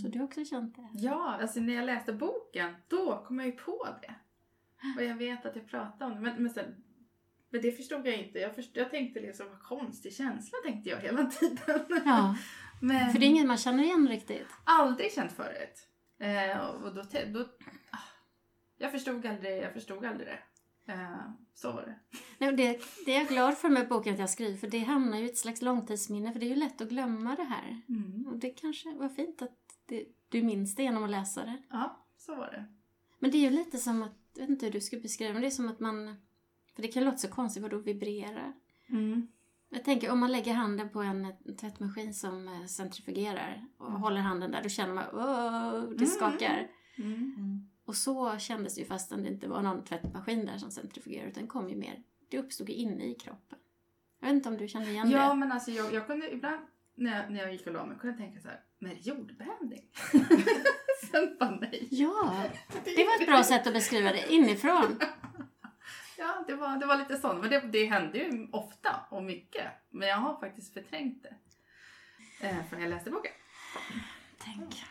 [0.02, 0.88] Så du har också känt det?
[0.94, 4.14] Ja, alltså när jag läste boken, då kom jag ju på det.
[4.96, 6.74] Och jag vet att jag pratade om det, men, men, sen,
[7.50, 8.38] men det förstod jag inte.
[8.38, 12.02] Jag, förstod, jag tänkte liksom, vad konstig känsla tänkte jag hela tiden.
[12.04, 12.36] Ja,
[12.82, 14.46] men för det är inget man känner igen riktigt.
[14.64, 15.88] aldrig känt förut.
[16.18, 17.40] Eh, och då, då,
[17.90, 17.98] ah,
[18.76, 20.38] jag förstod aldrig, jag förstod aldrig det.
[20.86, 22.18] Eh, så var det.
[22.38, 25.18] Nej, det, det är jag glad för med boken att jag skriver, för det hamnar
[25.18, 27.80] ju i ett slags långtidsminne, för det är ju lätt att glömma det här.
[27.88, 28.26] Mm.
[28.26, 31.62] Och det kanske var fint att det, du minns det genom att läsa det.
[31.70, 32.64] Ja, så var det.
[33.18, 35.42] Men det är ju lite som att, jag vet inte hur du ska beskriva men
[35.42, 36.16] det är som att man,
[36.74, 38.52] för det kan låta så konstigt vad då vibrerar.
[38.88, 39.28] Mm.
[39.68, 44.00] Jag tänker om man lägger handen på en, tvättmaskin som eh, centrifugerar och Mm.
[44.00, 46.68] håller handen där, då känner man åh, det skakar.
[46.98, 47.70] Mm.
[47.86, 51.46] Och så kändes det ju fastän det inte var någon tvättmaskin där som centrifugerade utan
[51.46, 53.58] kom ju mer, det uppstod ju inne i kroppen.
[54.20, 55.34] Jag vet inte om du kände igen Ja, det?
[55.34, 56.60] men alltså jag, jag kunde ibland
[56.94, 59.90] när jag, när jag gick och la mig kunde jag tänka så här, men jordbävning?
[61.10, 61.88] Sen bara nej.
[61.90, 62.44] Ja,
[62.84, 64.98] det var ett bra sätt att beskriva det inifrån.
[66.18, 67.40] Ja, det var, det var lite sånt.
[67.40, 69.64] Men det, det hände ju ofta och mycket.
[69.90, 71.36] Men jag har faktiskt förträngt det.
[72.46, 73.32] Eh, från jag läste boken.
[74.38, 74.84] Tänk.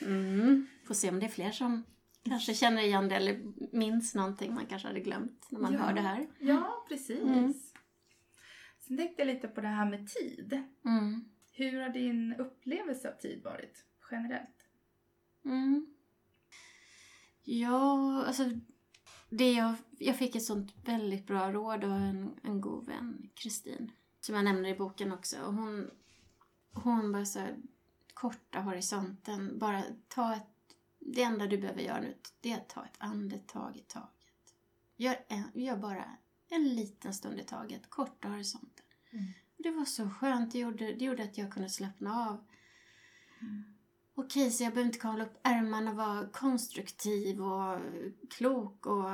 [0.00, 0.66] Mm.
[0.86, 1.82] Får se om det är fler som
[2.22, 3.40] kanske känner igen det eller
[3.76, 5.78] minns någonting man kanske hade glömt när man Ja.
[5.78, 6.26] hör det här.
[6.38, 7.22] Ja, precis.
[7.22, 7.54] Mm.
[8.80, 10.62] Sen tänkte jag lite på det här med tid.
[10.84, 11.24] Mm.
[11.50, 14.66] Hur har din upplevelse av tid varit generellt?
[15.44, 15.86] Mm.
[17.44, 18.50] Ja, alltså
[19.30, 23.90] det jag, jag fick ett sånt väldigt bra råd av en, en god vän, Kristin,
[24.20, 25.36] som jag nämner i boken också.
[25.42, 25.90] Och hon,
[26.72, 27.56] hon bara så här,
[28.24, 32.84] korta horisonten, bara ta ett, det enda du behöver göra nu, det är att ta
[32.84, 34.54] ett andetag i taget.
[34.96, 36.04] Gör, en, gör bara
[36.48, 38.84] en liten stund i taget, korta horisonten.
[39.10, 39.24] Mm.
[39.56, 42.44] Det var så skönt, det gjorde, det gjorde att jag kunde slappna av.
[44.14, 47.78] Okej, så jag behöver inte kavla upp ärmarna och vara konstruktiv och
[48.30, 49.10] klok och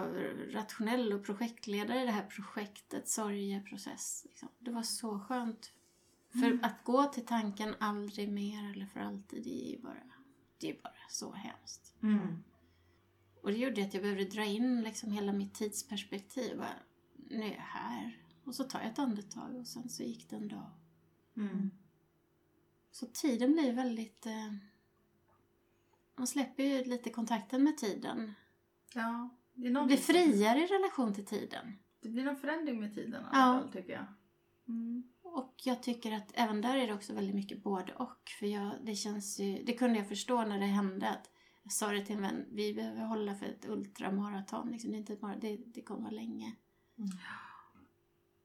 [0.52, 4.26] rationell och projektledare i det här projektet, sorgeprocess.
[4.28, 4.48] Liksom.
[4.58, 5.72] Det var så skönt.
[6.32, 10.02] För att gå till tanken aldrig mer eller för alltid, det är ju bara,
[10.58, 11.94] det är bara så hemskt.
[12.02, 12.42] Mm.
[13.42, 16.58] Och det gjorde att jag behövde dra in liksom hela mitt tidsperspektiv.
[16.58, 16.76] Bara,
[17.16, 18.18] nu är jag här.
[18.44, 20.70] Och så tar jag ett andetag och sen så gick det en dag.
[21.36, 21.70] Mm.
[22.90, 24.26] Så tiden blir väldigt...
[24.26, 24.52] Eh,
[26.16, 28.34] man släpper ju lite kontakten med tiden.
[28.94, 31.78] Ja, det är blir friare i relation till tiden.
[32.00, 33.38] Det blir någon förändring med tiden i Ja.
[33.38, 34.06] alla fall, tycker jag.
[34.68, 35.02] Mm.
[35.32, 38.30] Och jag tycker att även där är det också väldigt mycket både och.
[38.38, 39.62] För jag, det känns ju...
[39.64, 41.08] Det kunde jag förstå när det hände.
[41.08, 41.30] Att
[41.62, 42.46] jag sa det till en vän.
[42.50, 44.70] Vi behöver hålla för ett ultramaraton.
[44.70, 46.56] Liksom, det, är inte ett maraton, det, det kommer vara länge.
[46.98, 47.10] Mm.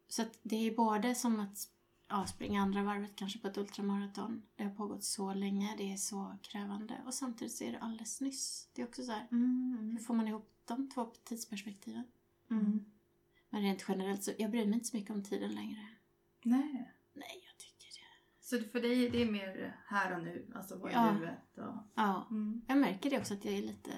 [0.07, 1.69] Så det är både som att
[2.09, 4.41] ja, springa andra varvet kanske på ett ultramaraton.
[4.55, 5.75] Det har pågått så länge.
[5.77, 7.01] Det är så krävande.
[7.05, 8.69] Och samtidigt så är det alldeles nyss.
[8.73, 9.27] Det är också så här.
[9.31, 9.89] Mm.
[9.91, 12.03] Hur får man ihop de två tidsperspektiven?
[12.51, 12.85] Mm.
[13.49, 15.87] Men rent generellt så jag bryr mig inte så mycket om tiden längre.
[16.45, 16.91] Nej.
[17.13, 18.05] Nej, jag tycker det.
[18.41, 21.11] Så för dig det är mer här och nu, alltså vad är Ja.
[21.13, 21.57] nuet?
[21.57, 21.75] Och...
[21.95, 22.61] Ja, Mm.
[22.67, 23.91] jag märker det också att jag är lite...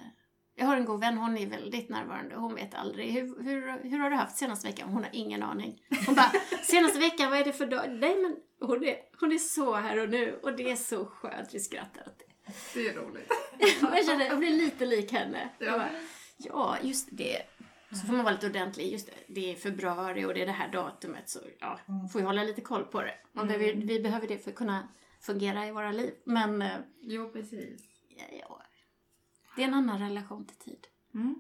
[0.59, 2.35] Jag har en god vän, hon är väldigt närvarande.
[2.35, 3.11] Hon vet aldrig.
[3.11, 4.89] Hur, hur, hur har du haft senaste veckan?
[4.89, 5.81] Hon har ingen aning.
[6.05, 6.31] Hon bara,
[6.63, 7.91] senaste veckan, vad är det för dag?
[7.91, 8.35] Nej men
[8.69, 11.53] hon är, hon är så här och nu och det är så skönt.
[11.53, 12.53] Vi skrattar åt det.
[12.73, 13.31] Det är roligt.
[13.81, 15.49] jag känner, jag blir lite lik henne.
[15.59, 15.71] Ja.
[15.71, 15.89] bara,
[16.37, 17.37] ja, just det.
[17.89, 18.91] Så får man vara lite ordentlig.
[18.91, 21.29] Just det, det är februari och det är det här datumet.
[21.29, 21.79] Så ja,
[22.11, 23.13] får vi hålla lite koll på det.
[23.33, 24.87] Och vi, vi behöver det för att kunna
[25.19, 26.13] fungera i våra liv.
[26.23, 27.81] Men eh, Jo, precis.
[28.09, 28.63] ja, ja,
[29.55, 30.87] det är en annan relation till tid.
[31.13, 31.39] Mm.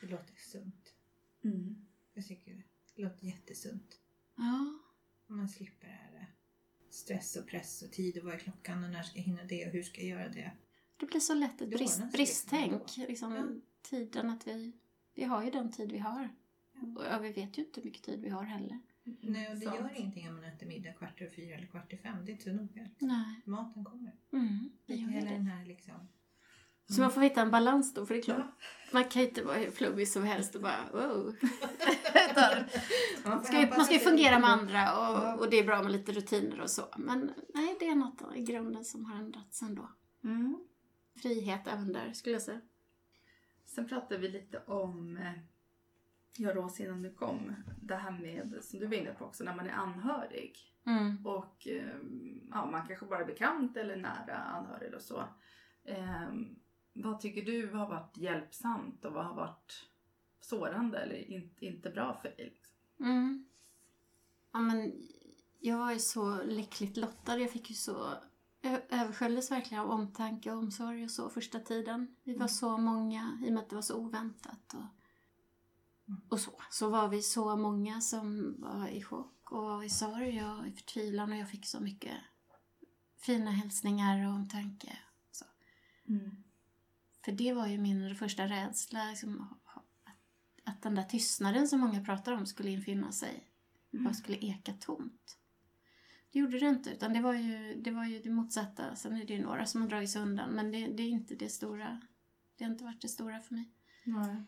[0.00, 0.92] Det låter sunt.
[1.44, 1.86] Mm.
[2.14, 2.62] Jag tycker det.
[2.96, 4.00] Det låter jättesunt.
[4.36, 4.78] Ja,
[5.28, 6.26] Om man slipper det här eh,
[6.90, 9.66] stress och press och tid och vad är klockan och när ska jag hinna det
[9.66, 10.52] och hur ska jag göra det.
[10.96, 12.96] det blir så lätt ett brist, bristtänk.
[12.96, 13.46] Liksom, Ja.
[13.82, 14.72] Tiden att vi,
[15.16, 16.28] vi har ju den tid vi har.
[16.72, 16.80] Ja.
[16.96, 18.80] Och ja, vi vet ju inte hur mycket tid vi har heller.
[19.04, 19.76] Nej, och det Sant.
[19.76, 22.24] gör ingenting om man äter middag kvart över fyra eller kvart i fem.
[22.24, 22.88] Det är inte så noga.
[22.98, 23.42] Nej.
[23.44, 24.14] Maten kommer.
[24.32, 25.34] Mm, det gör Hela det.
[25.36, 26.08] den här liksom.
[26.88, 28.38] Så man får hitta en balans då, för det är klart.
[28.38, 28.52] Ja.
[28.92, 31.36] Man kan inte vara hur flummig som helst och bara wow.
[33.24, 35.92] Man ska ju, man ska ju fungera med andra och, och det är bra med
[35.92, 36.82] lite rutiner och så.
[36.96, 39.90] Men nej, det är något i grunden som har ändrats ändå.
[40.24, 40.58] Mm.
[41.22, 42.60] Frihet även där, skulle jag säga.
[43.76, 45.32] Sen pratade vi lite om, eh,
[46.36, 49.54] ja då innan du kom, det här med, som du var inne på också, när
[49.54, 50.56] man är anhörig.
[50.86, 51.26] Mm.
[51.26, 51.96] Och eh,
[52.50, 55.24] ja, man kanske bara är bekant eller nära anhörig och så.
[55.84, 56.32] Eh,
[56.92, 59.88] vad tycker du har varit hjälpsamt och vad har varit
[60.40, 62.52] sårande eller in, inte bra för dig?
[62.54, 62.76] Liksom?
[63.00, 63.46] Mm.
[64.52, 64.92] Ja, men
[65.60, 67.38] jag ju så lyckligt lottad.
[67.38, 68.14] Jag fick ju så...
[68.66, 72.16] Jag översköljdes verkligen av omtanke och omsorg och så första tiden.
[72.24, 74.74] Vi var så många, i och med att det var så oväntat.
[74.74, 76.62] Och, och så.
[76.70, 81.32] Så var vi så många som var i chock och i sorg och i förtvivlan.
[81.32, 82.14] Och jag fick så mycket
[83.16, 84.98] fina hälsningar och omtanke.
[85.30, 85.44] Så.
[87.24, 89.04] För det var ju min första rädsla.
[89.04, 90.14] Liksom, att,
[90.64, 93.48] att den där tystnaden som många pratar om skulle infinna sig.
[93.90, 95.38] Bara skulle eka tomt.
[96.32, 98.96] Det gjorde det inte, utan det var ju det, var ju det motsatta.
[98.96, 101.34] Sen är det ju några som har dragit sig undan, men det, det är inte
[101.34, 102.00] det stora.
[102.56, 103.70] Det har inte varit det stora för mig.
[104.04, 104.44] Nej.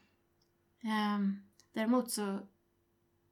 [0.82, 1.36] Ehm,
[1.72, 2.40] däremot så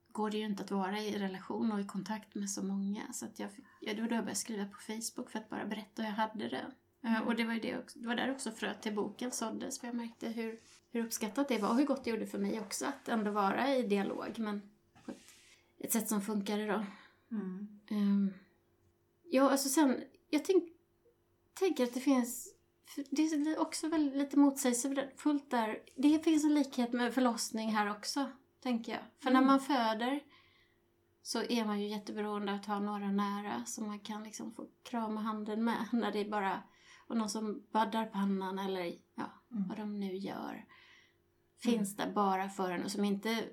[0.09, 3.13] går det ju inte att vara i relation och i kontakt med så många.
[3.13, 5.67] Så att jag, ja, det var då jag började skriva på Facebook för att bara
[5.67, 6.67] berätta hur jag hade det.
[7.03, 9.81] Eh, och det var, ju det, också, det var där också fröet till boken såddes.
[9.81, 12.61] För jag märkte hur, hur uppskattat det var och hur gott det gjorde för mig
[12.61, 14.39] också att ändå vara i dialog.
[14.39, 14.63] Men
[15.05, 15.19] på ett,
[15.79, 16.85] ett sätt som funkade då.
[17.31, 17.76] Mm.
[17.91, 18.33] Ehm,
[19.25, 20.65] ja, alltså sen, jag tänk,
[21.55, 22.55] tänker att det finns,
[23.11, 25.79] det blir också väldigt lite motsägelsefullt där.
[25.97, 28.31] Det finns en likhet med förlossning här också,
[28.63, 29.01] tänker jag.
[29.23, 29.47] För när Mm.
[29.47, 30.21] man föder
[31.23, 35.21] så är man ju jätteberoende att ha några nära som man kan liksom få krama
[35.21, 36.63] handen med när det är bara
[37.07, 39.69] och någon som baddar pannan eller ja, Mm.
[39.69, 40.67] vad de nu gör.
[41.63, 43.45] Finns där bara för en och som inte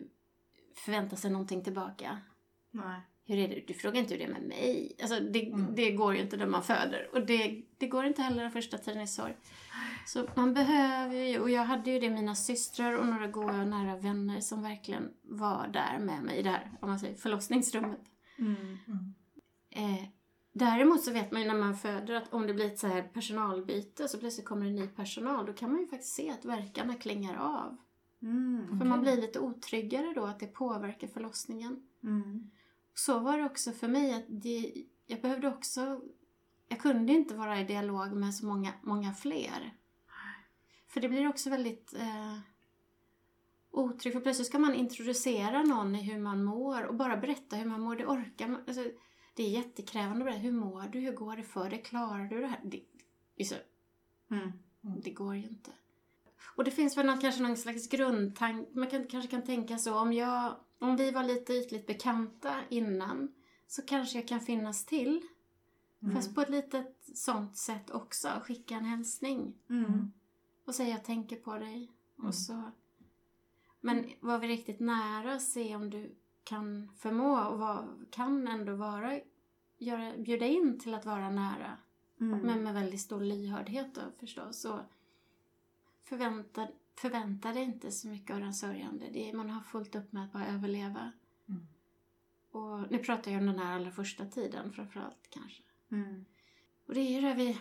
[0.75, 2.21] förväntar sig någonting tillbaka.
[2.71, 3.01] Nej.
[3.25, 3.63] Hur är det?
[3.67, 4.95] Du frågar inte hur det är med mig.
[5.01, 5.75] Alltså det, Mm.
[5.75, 7.09] det går ju inte när man föder.
[7.13, 9.37] Och det, det går inte heller den första tiden i sorg.
[10.05, 13.67] Så man behöver ju, och jag hade ju det mina systrar och några goda och
[13.67, 18.01] nära vänner som verkligen var där med mig i det här, om man säger förlossningsrummet.
[18.39, 18.55] Mm.
[18.87, 19.13] Mm.
[19.69, 20.03] Eh,
[20.53, 23.01] däremot så vet man ju när man föder att om det blir ett så här
[23.01, 26.93] personalbyte så plötsligt kommer det ny personal, då kan man ju faktiskt se att verkarna
[26.95, 27.77] klingar av.
[28.21, 28.79] Mm.
[28.79, 31.79] För man blir lite otryggare då att det påverkar förlossningen.
[32.03, 32.51] Mm.
[32.93, 34.73] Så var det också för mig att det,
[35.05, 36.01] jag behövde också,
[36.67, 39.73] jag kunde inte vara i dialog med så många, många fler.
[40.87, 42.37] För det blir också väldigt eh,
[43.71, 47.65] otryggt, för plötsligt ska man introducera någon i hur man mår och bara berätta hur
[47.65, 48.91] man mår, det orkar man, alltså,
[49.33, 52.41] det är jättekrävande att berätta, hur mår du, hur går det för dig, klarar du
[52.41, 52.59] det här?
[52.63, 52.83] Det,
[53.35, 53.55] det, så,
[54.31, 54.51] Mm.
[55.03, 55.71] det går ju inte.
[56.55, 59.99] Och det finns väl någon, kanske någon slags grundtanke, man kan, kanske kan tänka så,
[59.99, 63.33] om jag, om vi var lite ytligt bekanta innan
[63.67, 65.21] så kanske jag kan finnas till.
[66.01, 66.15] Mm.
[66.15, 70.11] Fast på ett litet sånt sätt också, skicka en hälsning Mm.
[70.65, 71.91] och säga jag tänker på dig.
[72.17, 72.27] Mm.
[72.27, 72.71] Och så.
[73.81, 79.19] Men var vi riktigt nära, se om du kan förmå och var, kan ändå vara,
[79.77, 81.77] göra, bjuda in till att vara nära.
[82.21, 82.39] Mm.
[82.39, 84.65] Men med väldigt stor lyhördhet då förstås.
[84.65, 84.79] Och
[86.17, 89.09] förvänta, förvänta dig inte så mycket av den sörjande.
[89.13, 91.11] Det är, man har fullt upp med att bara överleva.
[91.49, 91.67] Mm.
[92.51, 95.63] Och nu pratar jag om den här allra första tiden framförallt kanske.
[95.91, 96.25] Mm.
[96.87, 97.57] Och det är ju det vi...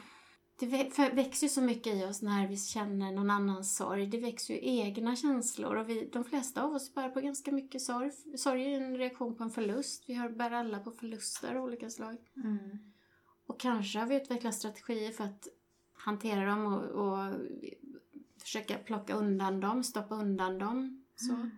[0.58, 0.66] Det
[1.12, 4.06] växer ju så mycket i oss när vi känner någon annans sorg.
[4.06, 7.82] Det växer ju egna känslor och vi, de flesta av oss bär på ganska mycket
[7.82, 8.10] sorg.
[8.36, 10.04] Sorg är ju en reaktion på en förlust.
[10.06, 12.16] Vi har, bär alla på förluster av olika slag.
[12.36, 12.92] Mm.
[13.46, 15.48] Och kanske har vi utvecklat strategier för att
[15.92, 17.34] hantera dem och, och
[18.42, 21.04] försöka plocka undan dem, stoppa undan dem.
[21.16, 21.32] Så.
[21.32, 21.52] Mm.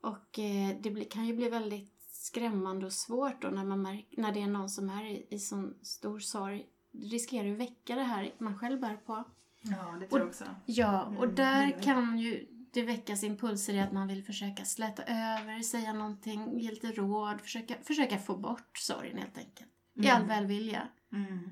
[0.00, 4.32] Och eh, det kan ju bli väldigt skrämmande och svårt då när, man märk, när
[4.32, 6.66] det är någon som är i, i sån stor sorg.
[6.90, 9.24] Det riskerar ju att väcka det här man själv bär på.
[9.62, 10.44] Ja, det tror jag också.
[10.66, 15.02] Ja, och Mm, där kan ju det väckas impulser i att man vill försöka släta
[15.02, 19.70] över, säga någonting, ge lite råd, försöka, försöka få bort sorgen helt enkelt.
[19.94, 20.88] I all välvilja.
[21.12, 21.50] Mm.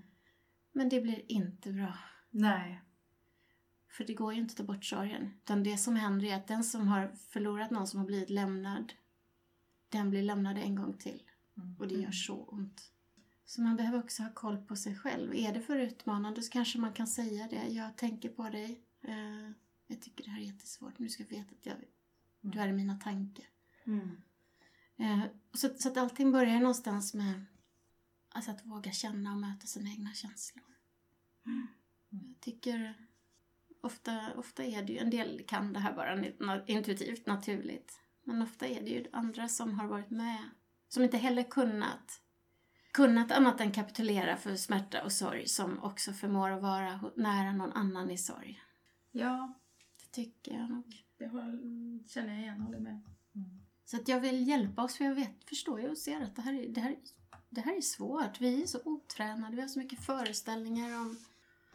[0.73, 1.99] Men det blir inte bra.
[2.31, 2.83] Nej.
[3.97, 5.31] För det går ju inte att ta bort sorgen.
[5.43, 8.93] Utan det som händer är att den som har förlorat någon som har blivit lämnad,
[9.89, 11.23] den blir lämnad en gång till.
[11.57, 11.77] Mm.
[11.79, 12.93] Och det gör så ont.
[13.45, 15.35] Så man behöver också ha koll på sig själv.
[15.35, 17.69] Är det för utmanande så kanske man kan säga det.
[17.69, 18.81] Jag tänker på dig.
[19.03, 19.51] Eh,
[19.87, 20.99] jag tycker det här är jättesvårt.
[20.99, 21.77] Nu ska du veta att jag,
[22.41, 23.47] du är i mina tankar.
[23.85, 24.23] Mm.
[24.97, 27.45] Eh, så, så att allting börjar någonstans med
[28.29, 30.65] alltså att våga känna och möta sina egna känslor.
[32.11, 33.06] Jag tycker
[33.87, 38.01] ofta, ofta är det ju, en del kan det här bara intuitivt, naturligt.
[38.25, 40.38] Men ofta är det ju andra som har varit med,
[40.88, 42.20] som inte heller kunnat
[42.92, 47.72] kunnat annat än kapitulera för smärta och sorg som också förmår att vara nära någon
[47.72, 48.61] annan i sorg.
[49.12, 49.53] Ja,
[50.03, 51.05] Det tycker jag nog.
[51.18, 51.31] det
[52.09, 52.61] känner jag igen.
[52.61, 53.01] Håller med.
[53.85, 56.42] Så att jag vill hjälpa oss för jag vet, förstår ju och ser att det
[56.42, 56.96] här, är, det, här,
[57.51, 58.40] det här är svårt.
[58.40, 61.16] Vi är så otränade, vi har så mycket föreställningar om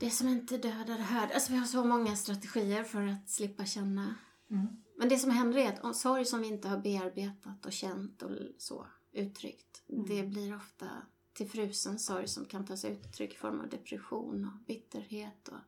[0.02, 1.34] det som inte dödar här.
[1.34, 4.16] Alltså vi har så många strategier för att slippa känna.
[4.50, 4.68] Mm.
[4.98, 8.32] Men det som händer är att sorg som vi inte har bearbetat och känt och
[8.58, 10.90] så uttryckt, det blir ofta
[11.34, 15.60] till frusen sorg som kan ta sig uttryck i form av depression och bitterhet och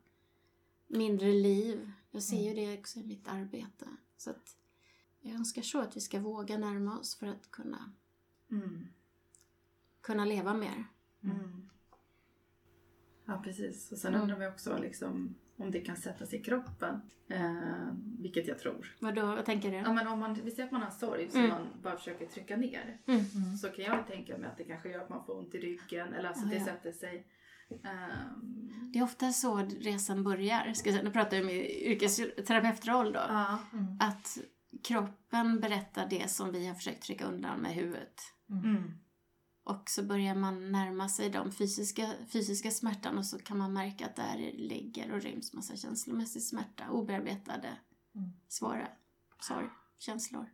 [0.88, 1.92] mindre liv.
[2.12, 3.88] Jag ser ju det också i mitt arbete.
[4.18, 4.58] Så att
[5.22, 7.94] jag önskar så att vi ska våga närma oss för att kunna,
[8.52, 8.88] Mm.
[10.02, 10.86] kunna leva mer.
[11.24, 11.63] Mm.
[13.26, 13.92] Ja, precis.
[13.92, 14.22] Och sen Mm.
[14.22, 17.02] undrar vi också liksom, om det kan sätta sig i kroppen.
[17.30, 17.88] Eh,
[18.20, 18.96] vilket jag tror.
[19.00, 19.78] Vadå, vad tänker du?
[19.78, 21.52] Ja, men om man, vi säger att man har sorg som Mm.
[21.52, 22.98] man bara försöker trycka ner.
[23.08, 23.24] Mm.
[23.58, 26.14] Så kan jag tänka mig att det kanske gör att man får ont i ryggen.
[26.14, 26.66] Eller alltså Ja, det ja.
[26.66, 27.28] sätter sig.
[27.84, 30.74] ehm, Det är ofta så resan börjar.
[30.74, 31.04] Ska jag säga.
[31.04, 33.20] Nu pratar jag med yrkesterapeutroll då.
[33.30, 33.60] ja.
[34.00, 34.38] Att
[34.84, 38.22] kroppen berättar det som vi har försökt trycka undan med huvudet.
[38.50, 38.92] Mm.
[39.64, 44.06] Och så börjar man närma sig de fysiska, fysiska smärtan och så kan man märka
[44.06, 47.78] att där ligger och ryms massa känslomässig smärta, obearbetade,
[48.16, 48.30] Mm.
[48.48, 48.88] svåra
[49.40, 50.50] sorg, känslor.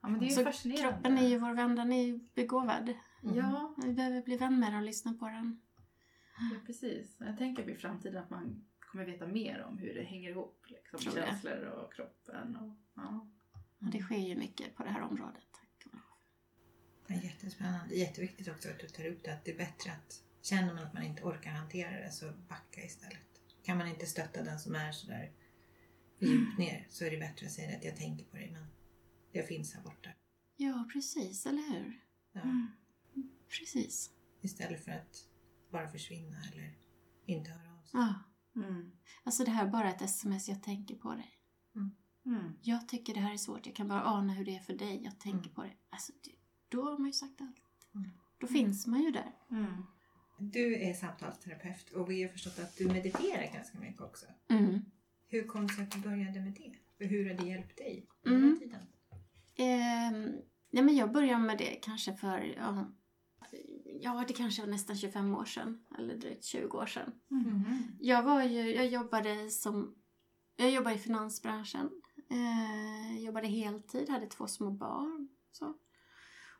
[0.00, 0.92] ja, men det är ju Så fascinerande.
[0.92, 2.94] kroppen är ju vår vän, den är ju begåvad.
[3.22, 3.36] Mm.
[3.36, 5.60] Ja, Vi behöver bli vän med den och lyssna på den.
[6.52, 7.16] ja, precis.
[7.18, 10.64] Jag tänker i framtiden att man kommer veta mer om hur det hänger ihop.
[10.68, 12.56] Liksom, känslor och kroppen.
[12.56, 13.26] Och, ja.
[13.80, 15.48] Och det sker ju mycket på det här området.
[15.52, 16.02] Tack och lov.
[17.06, 17.94] Det är jättespännande.
[17.94, 19.32] Jätteviktigt också att du tar upp det.
[19.32, 22.84] Att det är bättre att känner man att man inte orkar hantera det så backa
[22.84, 23.22] istället.
[23.62, 25.32] Kan man inte stötta den som är sådär
[26.20, 28.66] djupt ner så är det bättre att säga att jag tänker på dig men
[29.32, 30.10] jag finns här borta.
[30.56, 32.00] Ja, precis, eller hur?
[32.32, 32.66] Ja.
[33.58, 34.10] Precis.
[34.40, 35.24] Istället för att
[35.70, 36.78] bara försvinna eller
[37.26, 37.90] inte höra av sig.
[38.00, 38.14] Ja.
[38.56, 38.90] Mm.
[39.24, 41.36] Alltså det här är bara ett sms, jag tänker på dig.
[42.26, 42.52] Mm.
[42.62, 45.02] Jag tycker det här är svårt, jag kan bara ana hur det är för dig,
[45.04, 45.54] jag tänker Mm.
[45.54, 45.78] på dig.
[45.90, 46.39] Alltså, det-
[46.70, 47.60] då har man ju sagt allt.
[47.94, 48.10] Mm.
[48.38, 49.32] Då finns man ju där.
[49.50, 49.66] Mm.
[50.38, 54.26] Du är samtalsterapeut och vi har förstått att du mediterar ganska mycket också.
[54.48, 54.78] Mm.
[55.28, 57.04] Hur kom det sig att du började med det?
[57.04, 58.50] Och hur har det hjälpt dig under Mm.
[58.50, 58.80] den tiden?
[59.56, 60.36] Ehm,
[60.70, 62.92] nej men jag började med det kanske för, ja,
[64.00, 65.84] ja det kanske var nästan 25 år sedan.
[65.98, 67.12] Eller drygt 20 år sedan.
[67.30, 67.64] Mm.
[68.00, 69.94] Jag var ju, jag jobbade som,
[70.56, 71.90] jag jobbade i finansbranschen.
[72.30, 75.28] Eh, jobbade heltid, hade två små barn.
[75.52, 75.74] Så.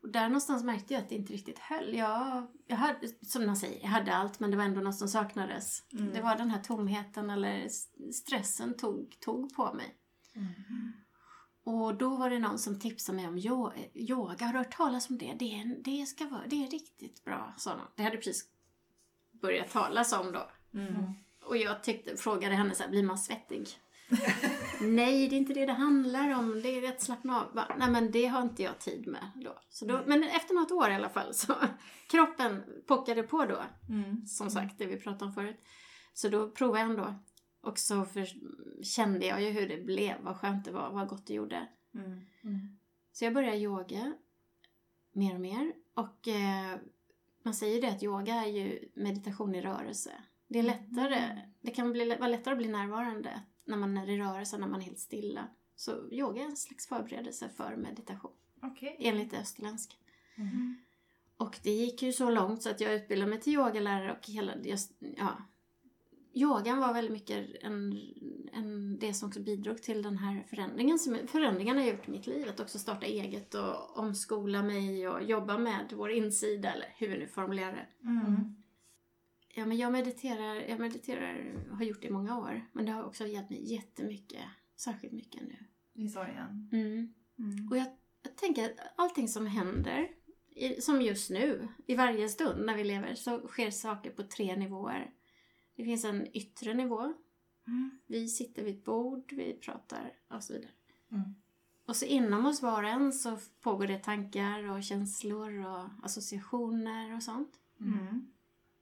[0.03, 1.95] Och där någonstans märkte jag att det inte riktigt höll.
[1.95, 5.09] Jag, jag hade, som man säger, jag hade allt men det var ändå något som
[5.09, 5.85] saknades.
[5.93, 6.13] Mm.
[6.13, 7.69] Det var den här tomheten eller
[8.13, 9.97] stressen tog, tog på mig.
[10.35, 10.93] Mm.
[11.65, 14.47] Och då var det någon som tipsade mig om yo- yoga.
[14.47, 15.35] Har du hört talas om det?
[15.39, 17.87] Det är, det ska vara, det är riktigt bra, sa någon.
[17.95, 18.49] Det hade precis
[19.31, 20.51] börjat talas om då.
[20.75, 21.15] Mm.
[21.45, 23.69] Och jag tyckte, frågade henne så här, blir man svettig?
[24.81, 26.61] Nej, det är inte det det handlar om.
[26.63, 27.61] Det är att slappna av.
[27.79, 29.59] Nej, men det har inte jag tid med då.
[29.69, 31.55] Så då men efter något år i alla fall så
[32.11, 33.63] kroppen pockade på då.
[33.89, 34.27] Mm.
[34.27, 35.61] Som sagt, det vi pratade om förut.
[36.15, 37.15] Så då provade jag ändå.
[37.63, 38.29] Och så för,
[38.83, 41.69] kände jag ju hur det blev, vad skönt det var, vad gott det gjorde.
[41.95, 42.11] Mm.
[42.45, 42.79] Mm.
[43.13, 44.13] Så jag började yoga
[45.13, 45.73] mer och mer.
[45.95, 46.79] Och eh,
[47.43, 50.11] man säger det att yoga är ju meditation i rörelse.
[50.49, 54.19] Det är lättare, det kan bli, vara lättare att bli närvarande när man är i
[54.19, 55.49] rörelse, när man är helt stilla.
[55.77, 58.97] Så yoga är en slags förberedelse för meditation, Okej.
[58.99, 59.95] enligt det österländska.
[60.35, 60.77] Mm.
[61.37, 64.53] Och det gick ju så långt så att jag utbildade mig till yogalärare och hela,
[64.63, 65.43] just, ja.
[66.33, 68.01] Yogan var väldigt mycket en,
[68.53, 72.27] en, det som också bidrog till den här förändringen som, förändringen har gjort i mitt
[72.27, 72.49] liv.
[72.49, 77.19] Att också starta eget och omskola mig och jobba med vår insida, eller hur vi
[77.19, 78.09] nu formulerar det.
[78.09, 78.60] Mm.
[79.55, 82.69] Ja, men jag mediterar, jag mediterar, har gjort det i många år.
[82.73, 84.45] Men det har också hjälpt mig jättemycket,
[84.77, 85.57] särskilt mycket nu.
[85.95, 86.69] I sorgen.
[86.73, 87.15] Mm.
[87.39, 87.69] Mm.
[87.71, 87.87] Och jag,
[88.23, 90.09] jag tänker att allting som händer,
[90.49, 94.57] i, som just nu, i varje stund när vi lever, så sker saker på tre
[94.57, 95.11] nivåer.
[95.77, 97.13] Det finns en yttre nivå.
[97.67, 97.99] Mm.
[98.07, 100.71] Vi sitter vid ett bord, vi pratar och så vidare.
[101.13, 101.35] Mm.
[101.87, 107.17] Och så inom oss var och en så pågår det tankar och känslor och associationer
[107.17, 107.53] och sånt.
[107.81, 108.27] Mm.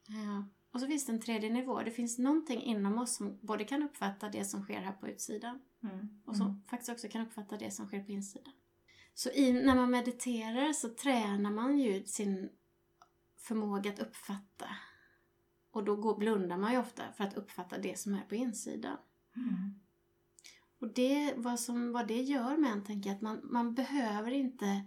[0.06, 0.44] Ja.
[0.78, 1.82] Och så finns det en tredje nivå.
[1.82, 5.60] Det finns någonting inom oss som både kan uppfatta det som sker här på utsidan
[5.82, 6.08] Mm.
[6.24, 8.52] och som faktiskt också kan uppfatta det som sker på insidan.
[9.14, 12.50] Så i, när man mediterar så tränar man ju sin
[13.36, 14.66] förmåga att uppfatta.
[15.70, 18.96] Och då går, blundar man ju ofta för att uppfatta det som är på insidan.
[19.36, 19.80] Mm.
[20.80, 24.30] Och det, vad, som, vad det gör med en, tänker jag, att man, man behöver
[24.30, 24.84] inte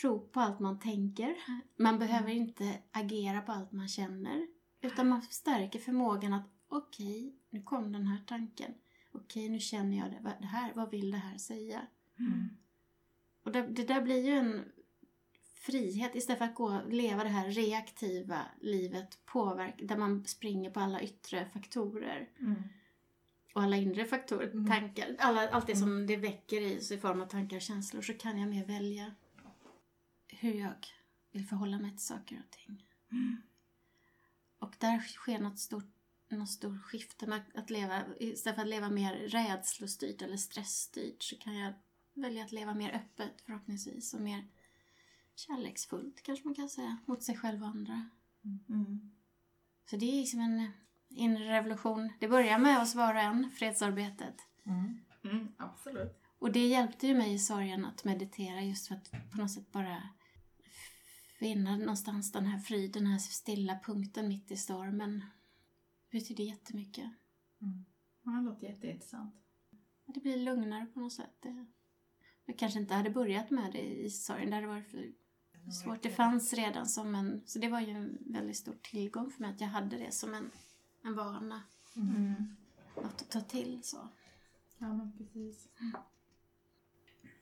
[0.00, 1.36] tro på allt man tänker.
[1.76, 4.59] Man behöver inte agera på allt man känner.
[4.80, 8.74] Utan man stärker förmågan att okej, nu kom den här tanken.
[9.12, 10.36] Okej, nu känner jag det.
[10.40, 11.86] Det här, vad vill det här säga?
[12.18, 12.48] Mm.
[13.42, 14.72] Och det, det där blir ju en
[15.54, 20.80] frihet istället för att gå leva det här reaktiva livet påverk, där man springer på
[20.80, 22.62] alla yttre faktorer Mm.
[23.54, 24.66] och alla inre faktorer, Mm.
[24.70, 28.02] tankar, alla, allt det som det väcker i sig i form av tankar och känslor
[28.02, 29.14] så kan jag mer välja
[30.28, 30.74] hur jag
[31.32, 32.86] vill förhålla mig till saker och ting.
[33.12, 33.36] Mm.
[34.60, 35.94] Och där sker något stort,
[36.28, 41.56] något stort skifte att leva, istället för att leva mer rädslostyrt eller stressstyrt så kan
[41.56, 41.72] jag
[42.14, 44.48] välja att leva mer öppet förhoppningsvis och mer
[45.34, 48.08] kärleksfullt kanske man kan säga, mot sig själv och andra.
[48.68, 49.10] Mm.
[49.90, 50.70] Så det är liksom en
[51.08, 52.12] inre revolution.
[52.20, 54.36] Det börjar med oss var och en, fredsarbetet.
[54.66, 55.00] Mm.
[55.24, 55.48] Mm.
[55.56, 56.22] Absolut.
[56.38, 59.72] Och det hjälpte ju mig i sorgen att meditera just för att på något sätt
[59.72, 60.08] bara
[61.40, 65.24] finna någonstans den här friden, den här stilla punkten mitt i stormen.
[66.10, 67.10] Det betyder jättemycket.
[67.62, 67.84] Mm.
[68.24, 69.34] Ja, det låter jätteintressant.
[70.06, 71.46] Det blir lugnare på något sätt.
[72.46, 74.50] Jag kanske inte hade börjat med det i sorgen.
[74.50, 75.12] Det hade varit för
[75.84, 76.02] svårt.
[76.02, 77.42] Det fanns redan som en...
[77.46, 80.34] Så det var ju en väldigt stor tillgång för mig att jag hade det som
[80.34, 80.50] en,
[81.04, 81.62] en vana.
[81.96, 82.56] Mm.
[82.96, 84.08] Något att ta till så.
[84.78, 85.68] Ja, men precis.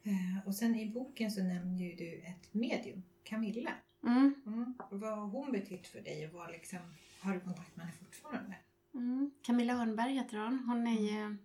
[0.03, 3.72] Eh, Och sen i boken så nämner ju du ett medium, Camilla.
[4.03, 4.34] Mm.
[4.46, 4.74] Mm.
[4.90, 6.78] Vad har hon betytt för dig och vad liksom,
[7.20, 8.55] har du kontakt med henne fortfarande?
[8.94, 9.30] Mm.
[9.42, 10.59] Camilla Örnberg heter hon.
[10.59, 11.36] Hon, är ju,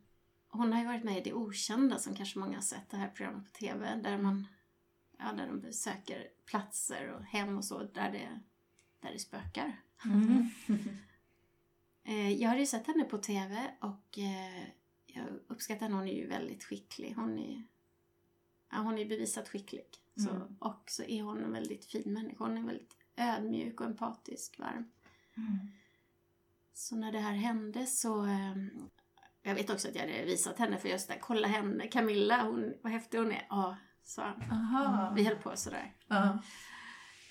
[0.48, 3.10] hon har ju varit med i Det Okända som kanske många har sett, det här
[3.10, 3.96] programmet på TV.
[3.96, 4.48] Där, man,
[5.18, 8.40] ja, där de besöker platser och hem och så där det,
[9.00, 9.80] där det spökar.
[10.06, 10.50] Mm.
[12.06, 14.64] Eh, jag har ju sett henne på TV och eh,
[15.06, 15.96] jag uppskattar henne.
[15.96, 17.14] Hon är ju väldigt skicklig.
[17.16, 17.64] Hon är,
[18.72, 20.03] ja, hon är bevisat skicklig.
[20.16, 20.56] Så, Mm.
[20.60, 22.44] Och så är hon en väldigt fin människa.
[22.44, 24.92] Hon är väldigt ödmjuk och empatisk, varm.
[26.74, 28.26] Så när det här hände så...
[28.26, 28.56] Eh,
[29.42, 31.18] jag vet också att jag hade visat henne för just det.
[31.22, 33.48] Kolla henne, Camilla, hon, vad häftig hon är.
[33.50, 34.52] Ja, sa han.
[34.52, 35.14] Aha.
[35.16, 35.96] Vi höll på sådär.
[36.08, 36.40] Ja.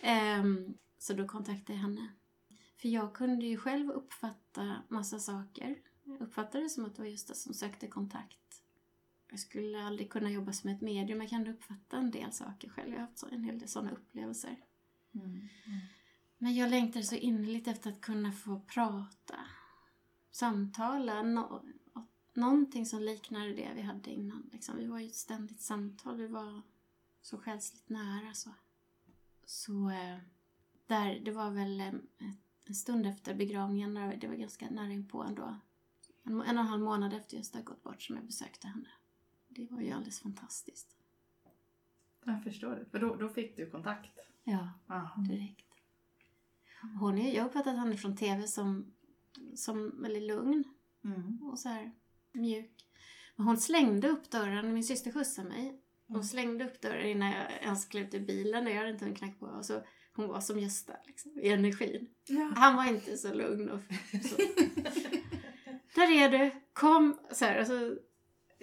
[0.01, 2.09] Ehm, så då kontaktade jag henne.
[2.77, 5.77] För jag kunde ju själv uppfatta massa saker.
[6.05, 8.39] Jag uppfattade det som att det var just det som sökte kontakt.
[9.33, 12.93] Jag skulle aldrig kunna jobba som ett medium, jag kan uppfatta en del saker själv.
[12.93, 14.57] Jag har haft en hel del sådana upplevelser.
[15.15, 15.49] Mm.
[16.39, 19.39] Men jag längtade så innerligt efter att kunna få prata,
[20.31, 21.63] samtala, nå
[22.35, 24.51] någonting som liknade det vi hade innan.
[24.53, 24.77] Liksom.
[24.77, 26.63] Vi var ju ett ständigt samtal, vi var
[27.23, 28.35] så själsligt nära.
[28.35, 28.51] Så,
[29.45, 30.19] så eh,
[30.87, 31.93] där, det var väl eh,
[32.65, 35.57] en stund efter begravningen, det var ganska nära inpå ändå.
[36.23, 38.89] En, en och en halv månad efter hade gått bort som jag besökte henne.
[39.57, 40.97] Det var ju alldeles fantastiskt.
[42.25, 42.85] Jag förstår det.
[42.91, 44.19] För då, då fick du kontakt.
[44.45, 44.69] Ja.
[44.89, 45.23] Aha.
[45.23, 45.67] direkt.
[47.01, 48.93] Hon är, jag har uppfattat henne från tv som,
[49.55, 50.65] som väldigt lugn
[51.05, 51.43] Mm.
[51.43, 51.93] och så här
[52.33, 52.87] mjuk.
[53.37, 55.81] Men hon slängde upp dörren, min syster skjutsade mig.
[56.07, 56.25] Hon Mm.
[56.25, 59.15] slängde upp dörren innan jag ens klev ut ur bilen och jag hade inte en
[59.15, 59.47] knack på.
[59.47, 59.83] Och så,
[60.15, 62.09] hon var som Gösta liksom, i energin.
[62.29, 62.53] Ja.
[62.57, 63.81] Han var inte så lugn och
[64.29, 64.37] så.
[65.95, 67.19] Där är du, kom!
[67.33, 67.67] Så här, och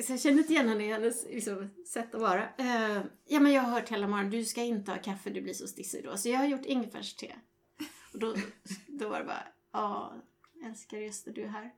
[0.04, 2.43] så, jag kände inte igen henne i hennes liksom, sätt att vara.
[2.58, 5.54] Eh, ja men jag har hört hela morgonen, du ska inte ha kaffe, du blir
[5.54, 6.18] så stissig då.
[6.18, 7.36] Så jag har gjort ingefärste.
[8.14, 8.36] Och då,
[8.88, 10.14] då var det bara, ja,
[10.66, 11.72] älskar Gösta, du är här.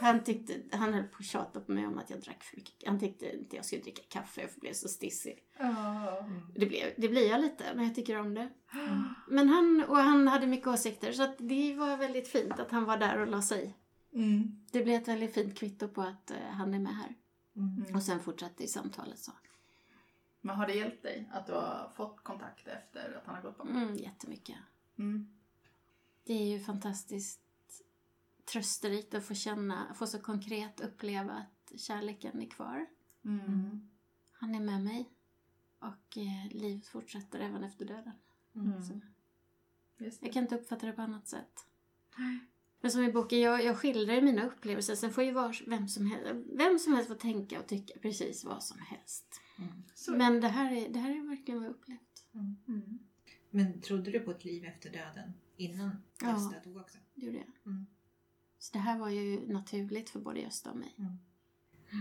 [0.00, 2.88] Han tyckte, han höll på att tjata på mig om att jag drack för mycket.
[2.88, 5.38] Han tyckte inte jag skulle dricka kaffe, jag blev så stissig.
[5.58, 6.28] Ja.
[6.54, 8.48] Det, blev, det blir jag lite, men jag tycker om det.
[9.28, 12.96] Men han, och han hade mycket åsikter, så det var väldigt fint att han var
[12.96, 13.76] där och la sig.
[14.14, 14.66] Mm.
[14.72, 17.14] Det blev ett väldigt fint kvitto på att eh, han är med här.
[17.56, 17.94] Mm.
[17.94, 19.32] Och sen fortsatte i samtalet så.
[20.40, 23.58] Men har det hjälpt dig att du har fått kontakt efter att han har gått
[23.58, 23.68] bort?
[23.68, 24.56] Mm, jättemycket.
[24.98, 25.28] Mm.
[26.24, 27.40] Det är ju fantastiskt
[28.52, 32.86] trösterikt att få känna, få så konkret uppleva att kärleken är kvar.
[33.24, 33.90] Mm.
[34.32, 35.10] Han är med mig.
[35.78, 38.12] Och eh, livet fortsätter även efter döden.
[38.54, 38.82] Mm.
[38.82, 39.00] Så
[39.98, 41.66] Just jag kan inte uppfatta det på annat sätt.
[42.80, 44.94] Men som i boken, jag, jag skildrar ju mina upplevelser.
[44.94, 48.44] Sen får ju var, vem, som helst, vem som helst få tänka och tycka precis
[48.44, 49.40] vad som helst.
[49.58, 50.18] Mm.
[50.18, 52.24] Men det här, är, det här är verkligen vad jag upplevt.
[52.34, 52.98] Mm.
[53.50, 55.90] Men trodde du på ett liv efter döden innan
[56.22, 56.30] Ja.
[56.30, 56.98] Gösta dog också?
[57.14, 57.72] Det gjorde jag.
[57.72, 57.86] Mm.
[58.58, 60.94] Så det här var ju naturligt för både Gösta och mig.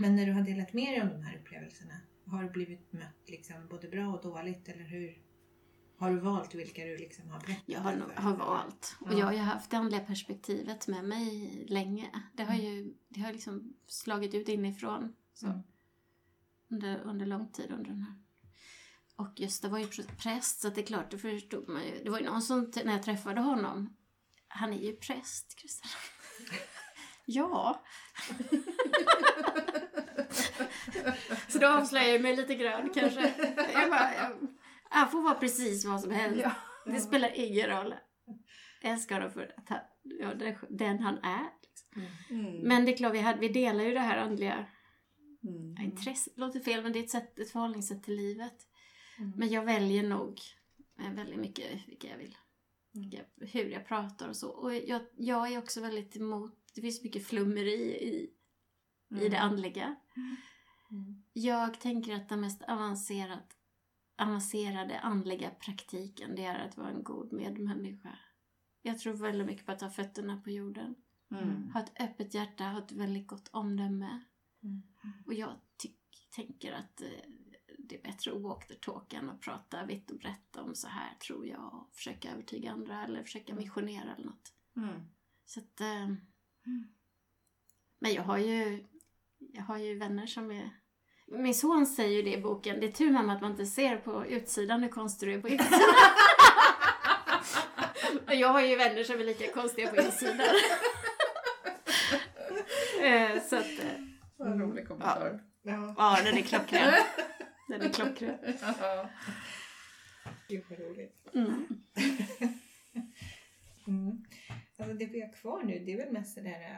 [0.01, 3.30] Men när du har delat med dig om de här upplevelserna, har du blivit mött
[3.30, 5.21] liksom både bra och dåligt eller hur?
[6.00, 8.95] Har du valt vilka du liksom har berättat Jag har, nog- har valt.
[9.00, 9.18] Och Ja.
[9.18, 12.10] jag har ju haft det andliga perspektivet med mig länge.
[12.34, 15.16] Det har ju det har liksom slagit ut inifrån.
[15.34, 15.45] Så.
[15.45, 15.60] Mm.
[16.72, 18.14] Under, under lång tid under den här.
[19.16, 22.04] Och Gösta var ju pr- präst så det är klart, det förstod man ju.
[22.04, 23.95] Det var ju någon som, när jag träffade honom,
[24.47, 25.91] han är ju präst, Kristina.
[27.26, 27.82] ja.
[31.47, 33.34] så då avslöjar jag mig lite grann kanske.
[33.74, 34.32] Jag bara, jag,
[34.90, 36.42] han får vara precis vad som helst.
[36.44, 36.52] Ja.
[36.86, 37.96] Det spelar ingen roll.
[38.82, 40.34] Jag älskar honom för att han, ja,
[40.70, 41.50] den, han är.
[41.62, 42.06] Liksom.
[42.30, 42.62] Mm.
[42.62, 44.66] Men det är klart, vi, hade, vi delar ju det här andliga
[45.44, 45.76] Mm.
[45.86, 46.36] intresset.
[46.36, 48.68] Det låter fel, men det är ett, sätt, ett förhållningssätt till livet.
[49.18, 49.34] Mm.
[49.36, 50.42] Men jag väljer nog
[51.00, 52.38] eh, väldigt mycket vilka jag vill.
[52.96, 53.10] Mm.
[53.10, 53.26] Vilka,
[53.58, 54.50] hur jag pratar och så.
[54.50, 58.30] Och jag, jag är också väldigt emot, det finns mycket flummeri i,
[59.22, 59.96] i det andliga.
[60.92, 61.24] Mm.
[61.34, 63.56] Jag tänker att den mest avancerat,
[64.20, 68.17] avancerade andliga praktiken det är att vara en god medmänniska.
[68.82, 70.95] Jag tror väldigt mycket på att ha fötterna på jorden.
[71.32, 71.72] Mm.
[71.72, 74.24] Ha ett öppet hjärta, ha ett väldigt gott omdöme.
[74.63, 74.84] Mm.
[75.26, 77.07] Och jag tyck, tänker att eh,
[77.78, 80.88] det är bättre att walk the talk än att prata vitt och brett om så
[80.88, 84.53] här tror jag och försöka övertyga andra eller försöka missionera eller något.
[84.76, 85.01] Mm.
[85.45, 86.07] Så att, eh,
[87.99, 88.86] men jag har ju
[89.39, 90.70] jag har ju vänner som är
[91.32, 93.97] min son säger ju det i boken, det är tur mamma att man inte ser
[93.97, 95.80] på utsidan hur konstig du är på insidan.
[98.27, 100.39] Och jag har ju vänner som är lika konstiga på insidan.
[103.01, 103.86] Eh, Så att, eh,
[104.38, 105.39] Vad rolig kommentar.
[105.61, 105.93] Ja.
[105.97, 106.93] ja den är klockren.
[107.67, 108.38] Den är klockren.
[108.61, 109.09] Ja.
[110.47, 111.27] Gud vad roligt.
[111.34, 111.67] Mm.
[113.88, 114.25] Mm.
[114.80, 116.75] Alltså det vi har kvar nu det är väl mest det där äh,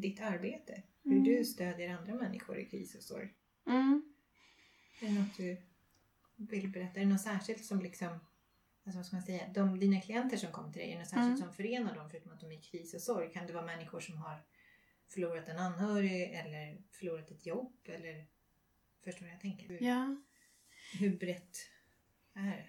[0.00, 0.82] ditt arbete.
[1.02, 1.24] Hur Mm.
[1.24, 3.34] du stödjer andra människor i kris och sorg.
[3.66, 4.02] Mm.
[5.00, 5.56] Är det något du
[6.36, 7.00] vill berätta?
[7.00, 8.18] Är det något särskilt som liksom
[8.84, 9.48] Alltså vad ska man säga?
[9.54, 11.38] De, dina klienter som kommer till dig, är det något särskilt Mm.
[11.38, 13.32] som förenar dem förutom att de är i kris och sorg?
[13.32, 14.42] Kan det vara människor som har
[15.08, 17.76] förlorat en anhörig eller förlorat ett jobb?
[17.84, 18.26] Eller
[19.04, 19.68] Förstår du vad jag tänker?
[19.68, 20.16] Hur, Ja.
[20.98, 21.56] hur brett
[22.34, 22.66] är det?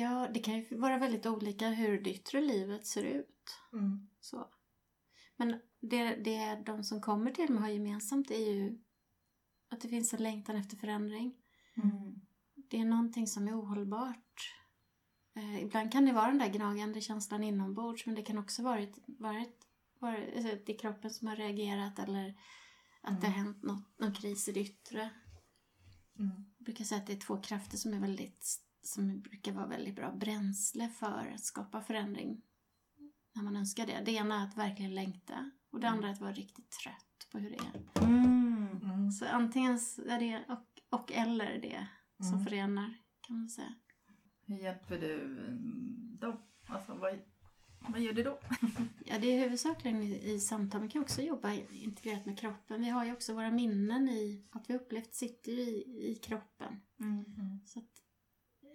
[0.00, 3.50] ja, det kan ju vara väldigt olika hur det yttre livet ser ut.
[3.72, 4.08] Mm.
[4.20, 4.48] Så.
[5.36, 8.78] Men det, det de som kommer till mig har gemensamt är ju
[9.70, 11.34] att det finns en längtan efter förändring.
[11.76, 12.20] Mm.
[12.54, 14.54] Det är någonting som är ohållbart.
[15.36, 18.80] Eh, ibland kan det vara den där gnagande känslan inombords men det kan också vara
[18.80, 19.66] ett, vara ett,
[19.98, 22.34] vara ett i kroppen som har reagerat eller
[23.00, 25.10] att det har hänt något, någon kris i det yttre.
[26.18, 26.52] Mm.
[26.58, 29.96] Jag brukar säga att det är två krafter som är väldigt som brukar vara väldigt
[29.96, 32.42] bra bränsle för att skapa förändring
[33.34, 34.02] när man önskar det.
[34.04, 37.38] Det ena är att verkligen längta och det andra är att vara riktigt trött på
[37.38, 38.04] hur det är.
[38.04, 38.80] Mm.
[38.82, 39.10] Mm.
[39.10, 39.72] Så antingen
[40.08, 41.86] är det och, och eller det
[42.18, 42.44] som Mm.
[42.44, 43.74] förenar kan man säga.
[44.46, 46.36] Hur hjälper du mm, dem?
[46.66, 47.18] Alltså, vad,
[47.88, 48.38] vad gör du då?
[49.04, 50.80] Ja, det är huvudsakligen i, i samtal.
[50.80, 52.80] Man kan också jobba integrerat med kroppen.
[52.80, 56.80] Vi har ju också våra minnen i att vi upplevt sitter ju i, i kroppen.
[57.00, 57.24] Mm.
[57.66, 57.90] Så att,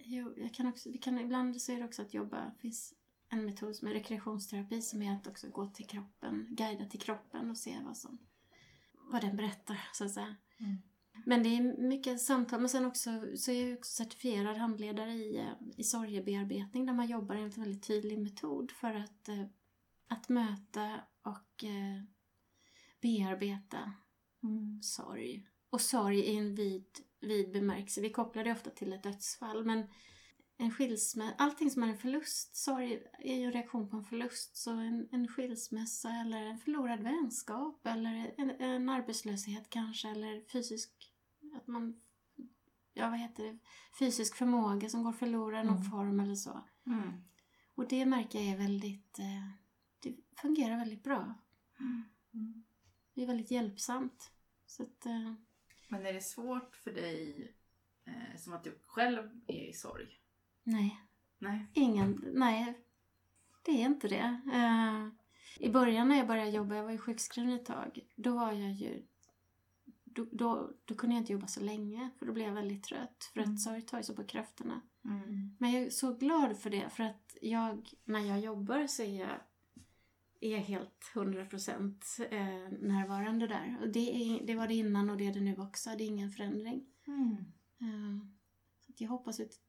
[0.04, 2.94] jo, jag kan också, vi kan, ibland så är det också att jobba, finns
[3.30, 7.50] en metod som är rekreationsterapi som är att också gå till kroppen, guida till kroppen
[7.50, 8.18] och se vad som,
[9.12, 10.36] vad den berättar så att säga.
[10.60, 10.78] Mm.
[11.26, 15.38] Men det är mycket samtal, men sen också så är jag också certifierad handledare i,
[15.38, 19.46] eh, i sorgebearbetning där man jobbar enligt en väldigt tydlig metod för att, eh,
[20.08, 22.04] att möta och eh,
[23.02, 23.94] bearbeta
[24.82, 25.48] sorg.
[25.70, 26.86] Och sorg i en vid,
[27.20, 28.02] vid bemärkelse.
[28.02, 29.66] Vi kopplar det ofta till ett dödsfall.
[29.66, 29.88] Men
[30.58, 34.56] en skilsmässa, allting som är en förlust, sorg är ju en reaktion på en förlust.
[34.56, 41.12] Så en, en skilsmässa eller en förlorad vänskap eller en, en arbetslöshet kanske eller fysisk,
[41.56, 42.02] att man,
[42.94, 43.58] ja vad heter det,
[44.00, 45.92] fysisk förmåga som går förlorad i någon Mm.
[45.92, 46.64] form eller så.
[46.86, 47.12] Mm.
[47.76, 49.50] Och det märker jag är väldigt, eh,
[50.00, 51.34] det fungerar väldigt bra.
[51.80, 52.04] Mm.
[53.14, 54.32] Det är väldigt hjälpsamt.
[54.66, 55.34] Så att, eh,
[55.88, 57.52] Men är det svårt för dig,
[58.06, 60.20] eh, som att du själv är i sorg?
[60.66, 61.02] Nej.
[61.40, 61.68] Nej.
[61.74, 62.78] Ingen, nej.
[63.66, 64.40] Det är inte det.
[64.54, 65.08] Eh,
[65.60, 68.72] I början när jag började jobba, jag var ju sjukskriven ett tag, då var jag
[68.72, 69.06] ju...
[70.04, 73.32] Då, då, då kunde jag inte jobba så länge, för då blev jag väldigt trött.
[73.34, 73.54] För Mm.
[73.54, 74.82] att sorg tar ju så på krafterna.
[75.06, 75.56] Mm.
[75.60, 79.20] Men jag är så glad för det, för att jag, när jag jobbar så är
[79.20, 79.40] jag,
[80.42, 81.96] är helt 100%
[82.32, 83.78] eh, närvarande där.
[83.82, 85.90] Och det, är, det var det innan och det är det nu också.
[85.98, 86.86] Det är ingen förändring.
[87.08, 87.32] Mm.
[87.82, 88.28] Eh,
[88.86, 89.60] Så att jag hoppas ut,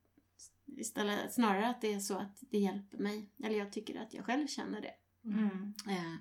[0.67, 3.31] istället, snarare att det är så att det hjälper mig.
[3.45, 4.95] Eller jag tycker att jag själv känner det.
[5.25, 5.75] Mm.
[5.89, 6.15] Eh,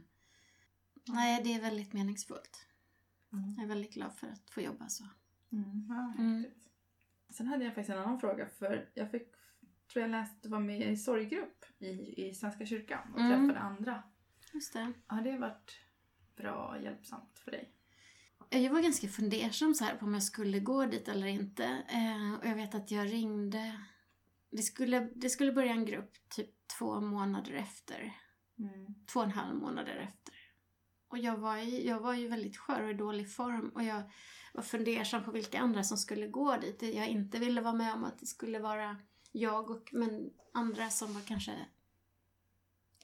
[1.08, 2.68] Nej, det är väldigt meningsfullt.
[3.34, 3.54] Mm.
[3.58, 5.04] Jag är väldigt glad för att få jobba så.
[5.52, 5.86] Mm.
[5.90, 6.46] Ja, Mm.
[7.30, 8.48] Sen hade jag faktiskt en annan fråga.
[8.48, 9.28] För jag fick,
[9.94, 13.48] tror jag läste att du var med i sorggrupp i, i Svenska kyrkan och Mm.
[13.48, 14.04] träffade andra.
[14.54, 14.94] Just det.
[15.08, 15.72] Har det varit
[16.36, 17.72] bra och hjälpsamt för dig?
[18.50, 21.66] Jag var ganska fundersam så här på om jag skulle gå dit eller inte.
[21.88, 23.80] Eh, och jag vet att jag ringde.
[24.56, 26.50] Det skulle, det skulle börja en grupp typ
[26.80, 28.14] två månader efter.
[28.60, 28.96] Mm.
[29.14, 30.36] Två och en halv månader efter.
[31.08, 33.70] Och jag var, ju, jag var ju väldigt skör och i dålig form.
[33.70, 34.12] Och jag
[34.54, 36.82] var fundersam på vilka andra som skulle gå dit.
[36.82, 38.98] Jag inte ville vara med om att det skulle vara
[39.32, 41.66] jag och men andra som var kanske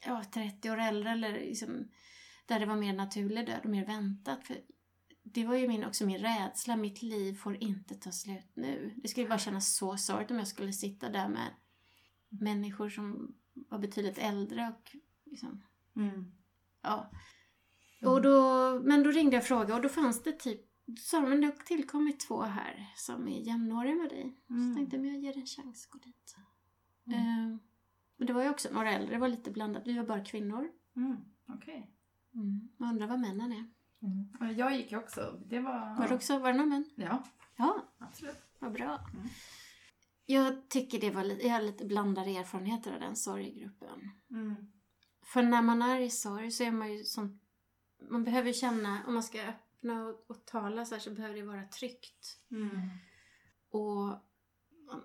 [0.05, 1.87] ja, 30 år äldre eller liksom,
[2.45, 4.47] där det var mer naturlig död och mer väntat.
[4.47, 4.57] För
[5.23, 6.75] det var ju min, också min rädsla.
[6.75, 8.93] Mitt liv får inte ta slut nu.
[8.95, 11.47] Det skulle bara kännas så sorgligt om jag skulle sitta där med
[12.29, 14.95] människor som var betydligt äldre och
[15.25, 15.63] liksom,
[15.95, 16.31] Mm.
[16.81, 17.11] ja.
[18.05, 20.61] Och då, men då ringde jag och frågade och då fanns det typ,
[20.99, 24.37] sa de, men det har tillkommit två här som är jämnåriga med dig.
[24.49, 24.69] Mm.
[24.69, 26.35] Så tänkte jag, men jag ger en chans att gå dit.
[27.05, 27.19] Mm.
[27.19, 27.57] Eh,
[28.17, 29.83] men det var ju också några äldre, det var lite blandat.
[29.85, 30.71] Vi var bara kvinnor.
[30.95, 31.17] Mm.
[31.47, 31.91] Okej.
[32.33, 32.69] Mm.
[32.77, 33.69] Man undrar vad männen är.
[34.01, 34.57] Mm.
[34.57, 35.39] Jag gick ju också.
[35.45, 35.99] Det var...
[35.99, 36.85] Var det också, var det några män?
[36.95, 37.23] Ja,
[37.61, 38.43] Ja, absolut.
[38.59, 39.07] vad bra.
[39.13, 39.27] Mm.
[40.25, 44.11] Jag tycker det var lite, jag har lite blandade erfarenheter av den sorggruppen.
[44.31, 44.55] Mm.
[45.23, 47.39] För när man är i sorg så är man ju som...
[48.09, 51.43] Man behöver känna, om man ska öppna och, och tala så här så behöver det
[51.43, 52.39] vara tryggt.
[52.51, 52.89] Mm.
[53.69, 54.15] Och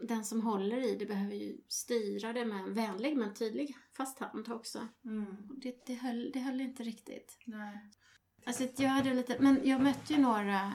[0.03, 4.19] den som håller i det behöver ju styra det med en vänlig men tydlig fast
[4.19, 4.89] hand också.
[5.05, 5.37] Mm.
[5.63, 7.39] Det, det, höll, det höll inte riktigt.
[7.45, 7.91] Nej.
[8.47, 10.73] Alltså jag hade lite, men jag mötte ju några,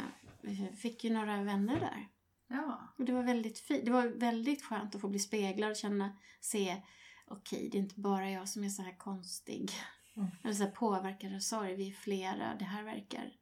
[0.78, 2.08] fick ju några vänner där.
[2.48, 2.94] Ja.
[2.98, 3.86] Och det var väldigt fint.
[3.86, 6.82] Det var väldigt skönt att få bli speglad och känna, se,
[7.28, 9.72] okej, det är inte bara jag som är så här konstig.
[10.16, 10.30] Mm.
[10.44, 12.56] Eller så här påverkad av sorg, vi är flera.
[12.60, 13.34] Det här verkar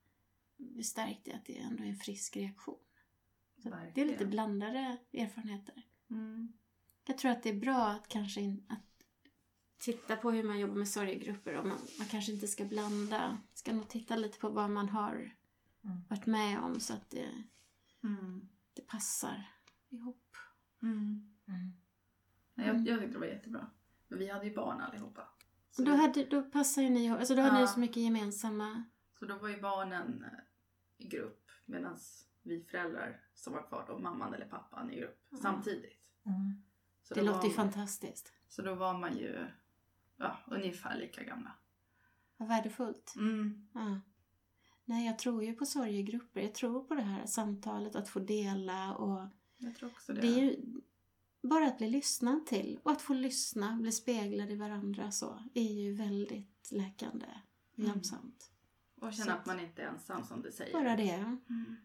[0.84, 2.80] stärkt i att det ändå är en frisk reaktion.
[3.64, 5.84] Så det är lite blandade erfarenheter.
[6.10, 6.54] Mm.
[7.08, 8.89] Jag tror att det är bra att kanske in, att
[9.80, 11.54] titta på hur man jobbar med sorgegrupper.
[11.58, 13.38] Och man, man kanske inte ska blanda.
[13.54, 15.32] Ska nog titta lite på vad man har
[15.84, 15.98] Mm.
[16.10, 17.44] varit med om så att det,
[18.04, 18.48] Mm.
[18.74, 19.52] det passar
[19.90, 20.36] ihop.
[20.82, 21.36] Mm.
[21.48, 21.74] Mm.
[22.54, 23.70] Nej, Jag, jag tyckte det var jättebra.
[24.08, 25.28] Men vi hade ju barn allihopa.
[25.72, 27.20] Så, Och då, hade, då passar ju ni ihop.
[27.20, 27.62] Alltså då har Ja.
[27.62, 28.84] ni så mycket gemensamma...
[29.20, 30.40] så då var ju barnen eh,
[30.98, 31.98] i grupp medan
[32.42, 36.00] vi föräldrar som var kvar då, mamman eller pappan i grupp samtidigt.
[36.26, 36.64] Mm.
[37.04, 38.34] Så det låter ju fantastiskt.
[38.50, 39.48] Så då var man ju
[40.20, 41.52] ja, ungefär lika gamla.
[42.38, 43.14] Vad värdefullt.
[43.18, 43.68] Mm.
[43.74, 44.00] Ja.
[44.86, 46.42] Nej, jag tror ju på sorgegrupper.
[46.42, 50.22] Jag tror på det här samtalet, att få dela och Jag tror också det.
[50.22, 50.82] det är ju
[51.42, 55.74] bara att bli lyssnad till och att få lyssna, bli speglad i varandra så är
[55.74, 57.26] ju väldigt läkande
[57.74, 57.92] och Mm.
[57.92, 58.52] hjälpsamt.
[58.96, 60.74] Och känna Så att man inte är ensam som du säger.
[60.74, 61.38] Bara det Mm.
[61.50, 61.76] Mm.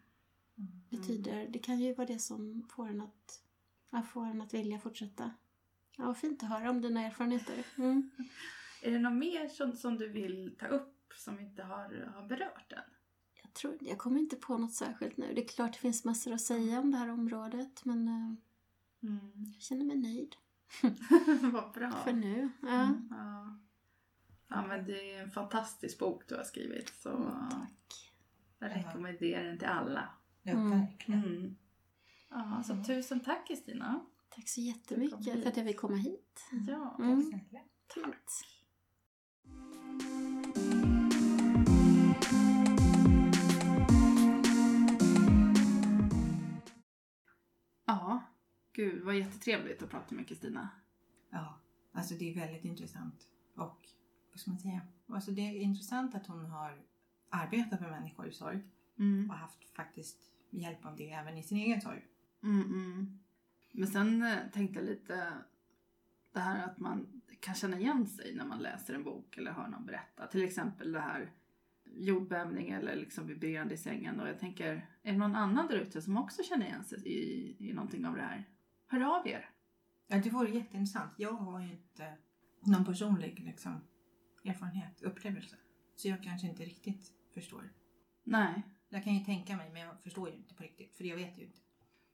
[0.89, 3.41] betyder, det kan ju vara det som får en att,
[4.13, 5.31] får en att vilja fortsätta.
[5.97, 7.63] Ja, fint att höra om dina erfarenheter.
[7.77, 8.09] Mm.
[8.81, 12.27] Är det något mer som, som du vill ta upp som vi inte har, har
[12.27, 12.79] berört än?
[13.43, 15.33] Jag, tror, jag kommer inte på något särskilt nu.
[15.33, 18.33] Det är klart det finns massor att säga om det här området men eh,
[19.53, 20.35] jag känner mig nöjd
[21.53, 21.91] Vad bra.
[21.91, 22.49] för nu.
[22.61, 22.67] Ja.
[22.83, 23.07] Mm.
[23.09, 23.57] Ja.
[24.47, 26.89] ja, men det är en fantastisk bok du har skrivit.
[27.01, 28.13] Så Mm, tack.
[28.59, 30.09] jag rekommenderar den till alla.
[30.43, 30.71] Ja, Mm.
[30.79, 31.23] verkligen.
[31.25, 31.55] Mm.
[32.29, 32.85] Ja, så Mm.
[32.85, 34.05] tusen tack Kristina.
[34.29, 36.41] Tack så jättemycket för att jag fick komma hit.
[36.67, 37.31] Ja, Mm.
[37.31, 37.63] Tack snälla.
[37.93, 38.31] Fint.
[47.85, 48.21] ja.
[48.73, 50.69] Gud, vad jättetrevligt att prata med Kristina.
[51.29, 51.59] Ja,
[51.91, 53.27] alltså det är väldigt intressant.
[53.55, 53.87] Och
[54.31, 54.81] vad ska man säga?
[55.07, 56.81] Alltså det är intressant att hon har
[57.29, 58.59] arbetat med människor i sorg
[58.99, 59.29] Mm.
[59.29, 60.17] och haft faktiskt
[60.49, 62.05] hjälp av det även i sin egen sorg.
[62.43, 63.19] Mm, mm.
[63.77, 65.33] Men sen eh, tänkte jag lite
[66.33, 69.67] det här att man kan känna igen sig när man läser en bok eller hör
[69.67, 70.27] någon berätta.
[70.27, 71.31] Till exempel det här
[71.85, 74.19] jordbävning eller liksom vibrerande i sängen.
[74.19, 77.55] Och jag tänker, är det någon annan där ute som också känner igen sig i,
[77.69, 78.49] i någonting av det här?
[78.87, 79.49] Hör av er!
[80.07, 81.13] Ja, det vore jätteintressant.
[81.17, 82.17] Jag har ju inte
[82.65, 83.81] någon personlig liksom,
[84.45, 85.55] erfarenhet, upplevelse.
[85.95, 87.73] Så jag kanske inte riktigt förstår.
[88.23, 88.63] Nej.
[88.89, 91.37] Jag kan ju tänka mig men jag förstår ju inte på riktigt för jag vet
[91.37, 91.59] ju inte.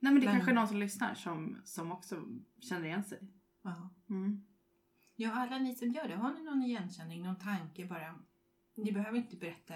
[0.03, 2.25] Nej men det Men- kanske är någon som lyssnar som, som också
[2.59, 3.19] känner igen sig.
[3.61, 3.89] Ja.
[4.09, 4.45] Mm.
[5.15, 8.19] ja, alla ni som gör det, har ni någon igenkänning, någon tanke bara?
[8.75, 9.75] Ni behöver inte berätta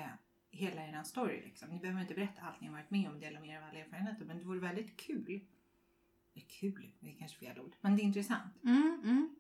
[0.52, 1.70] hela er story liksom.
[1.70, 3.80] Ni behöver inte berätta allt ni har varit med om, dela med er av alla
[3.80, 4.26] erfarenheter.
[4.26, 5.42] Men det vore väldigt kul.
[6.34, 7.76] Det är kul, det är kanske fel ord.
[7.82, 8.64] Men det är intressant.
[8.64, 9.36] Mm, mm.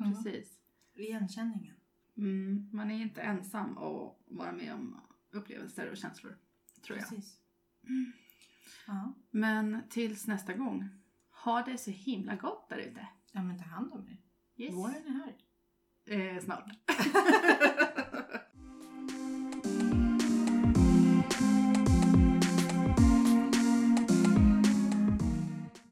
[0.00, 0.14] Mm.
[0.14, 0.58] Precis.
[0.94, 1.76] Igenkänningen.
[2.16, 2.68] Mm.
[2.72, 5.00] Man är inte ensam att vara med om
[5.30, 6.36] upplevelser och känslor.
[6.82, 7.08] Tror jag.
[7.08, 7.40] Precis.
[7.88, 8.12] Mm.
[8.86, 9.14] Ja.
[9.30, 10.88] Men tills nästa gång,
[11.44, 13.08] ha det så himla gott där ute.
[13.32, 14.18] ja, men ta hand om er.
[14.56, 14.74] Yes.
[14.74, 15.36] Våren är här.
[16.36, 16.70] Eh, snart.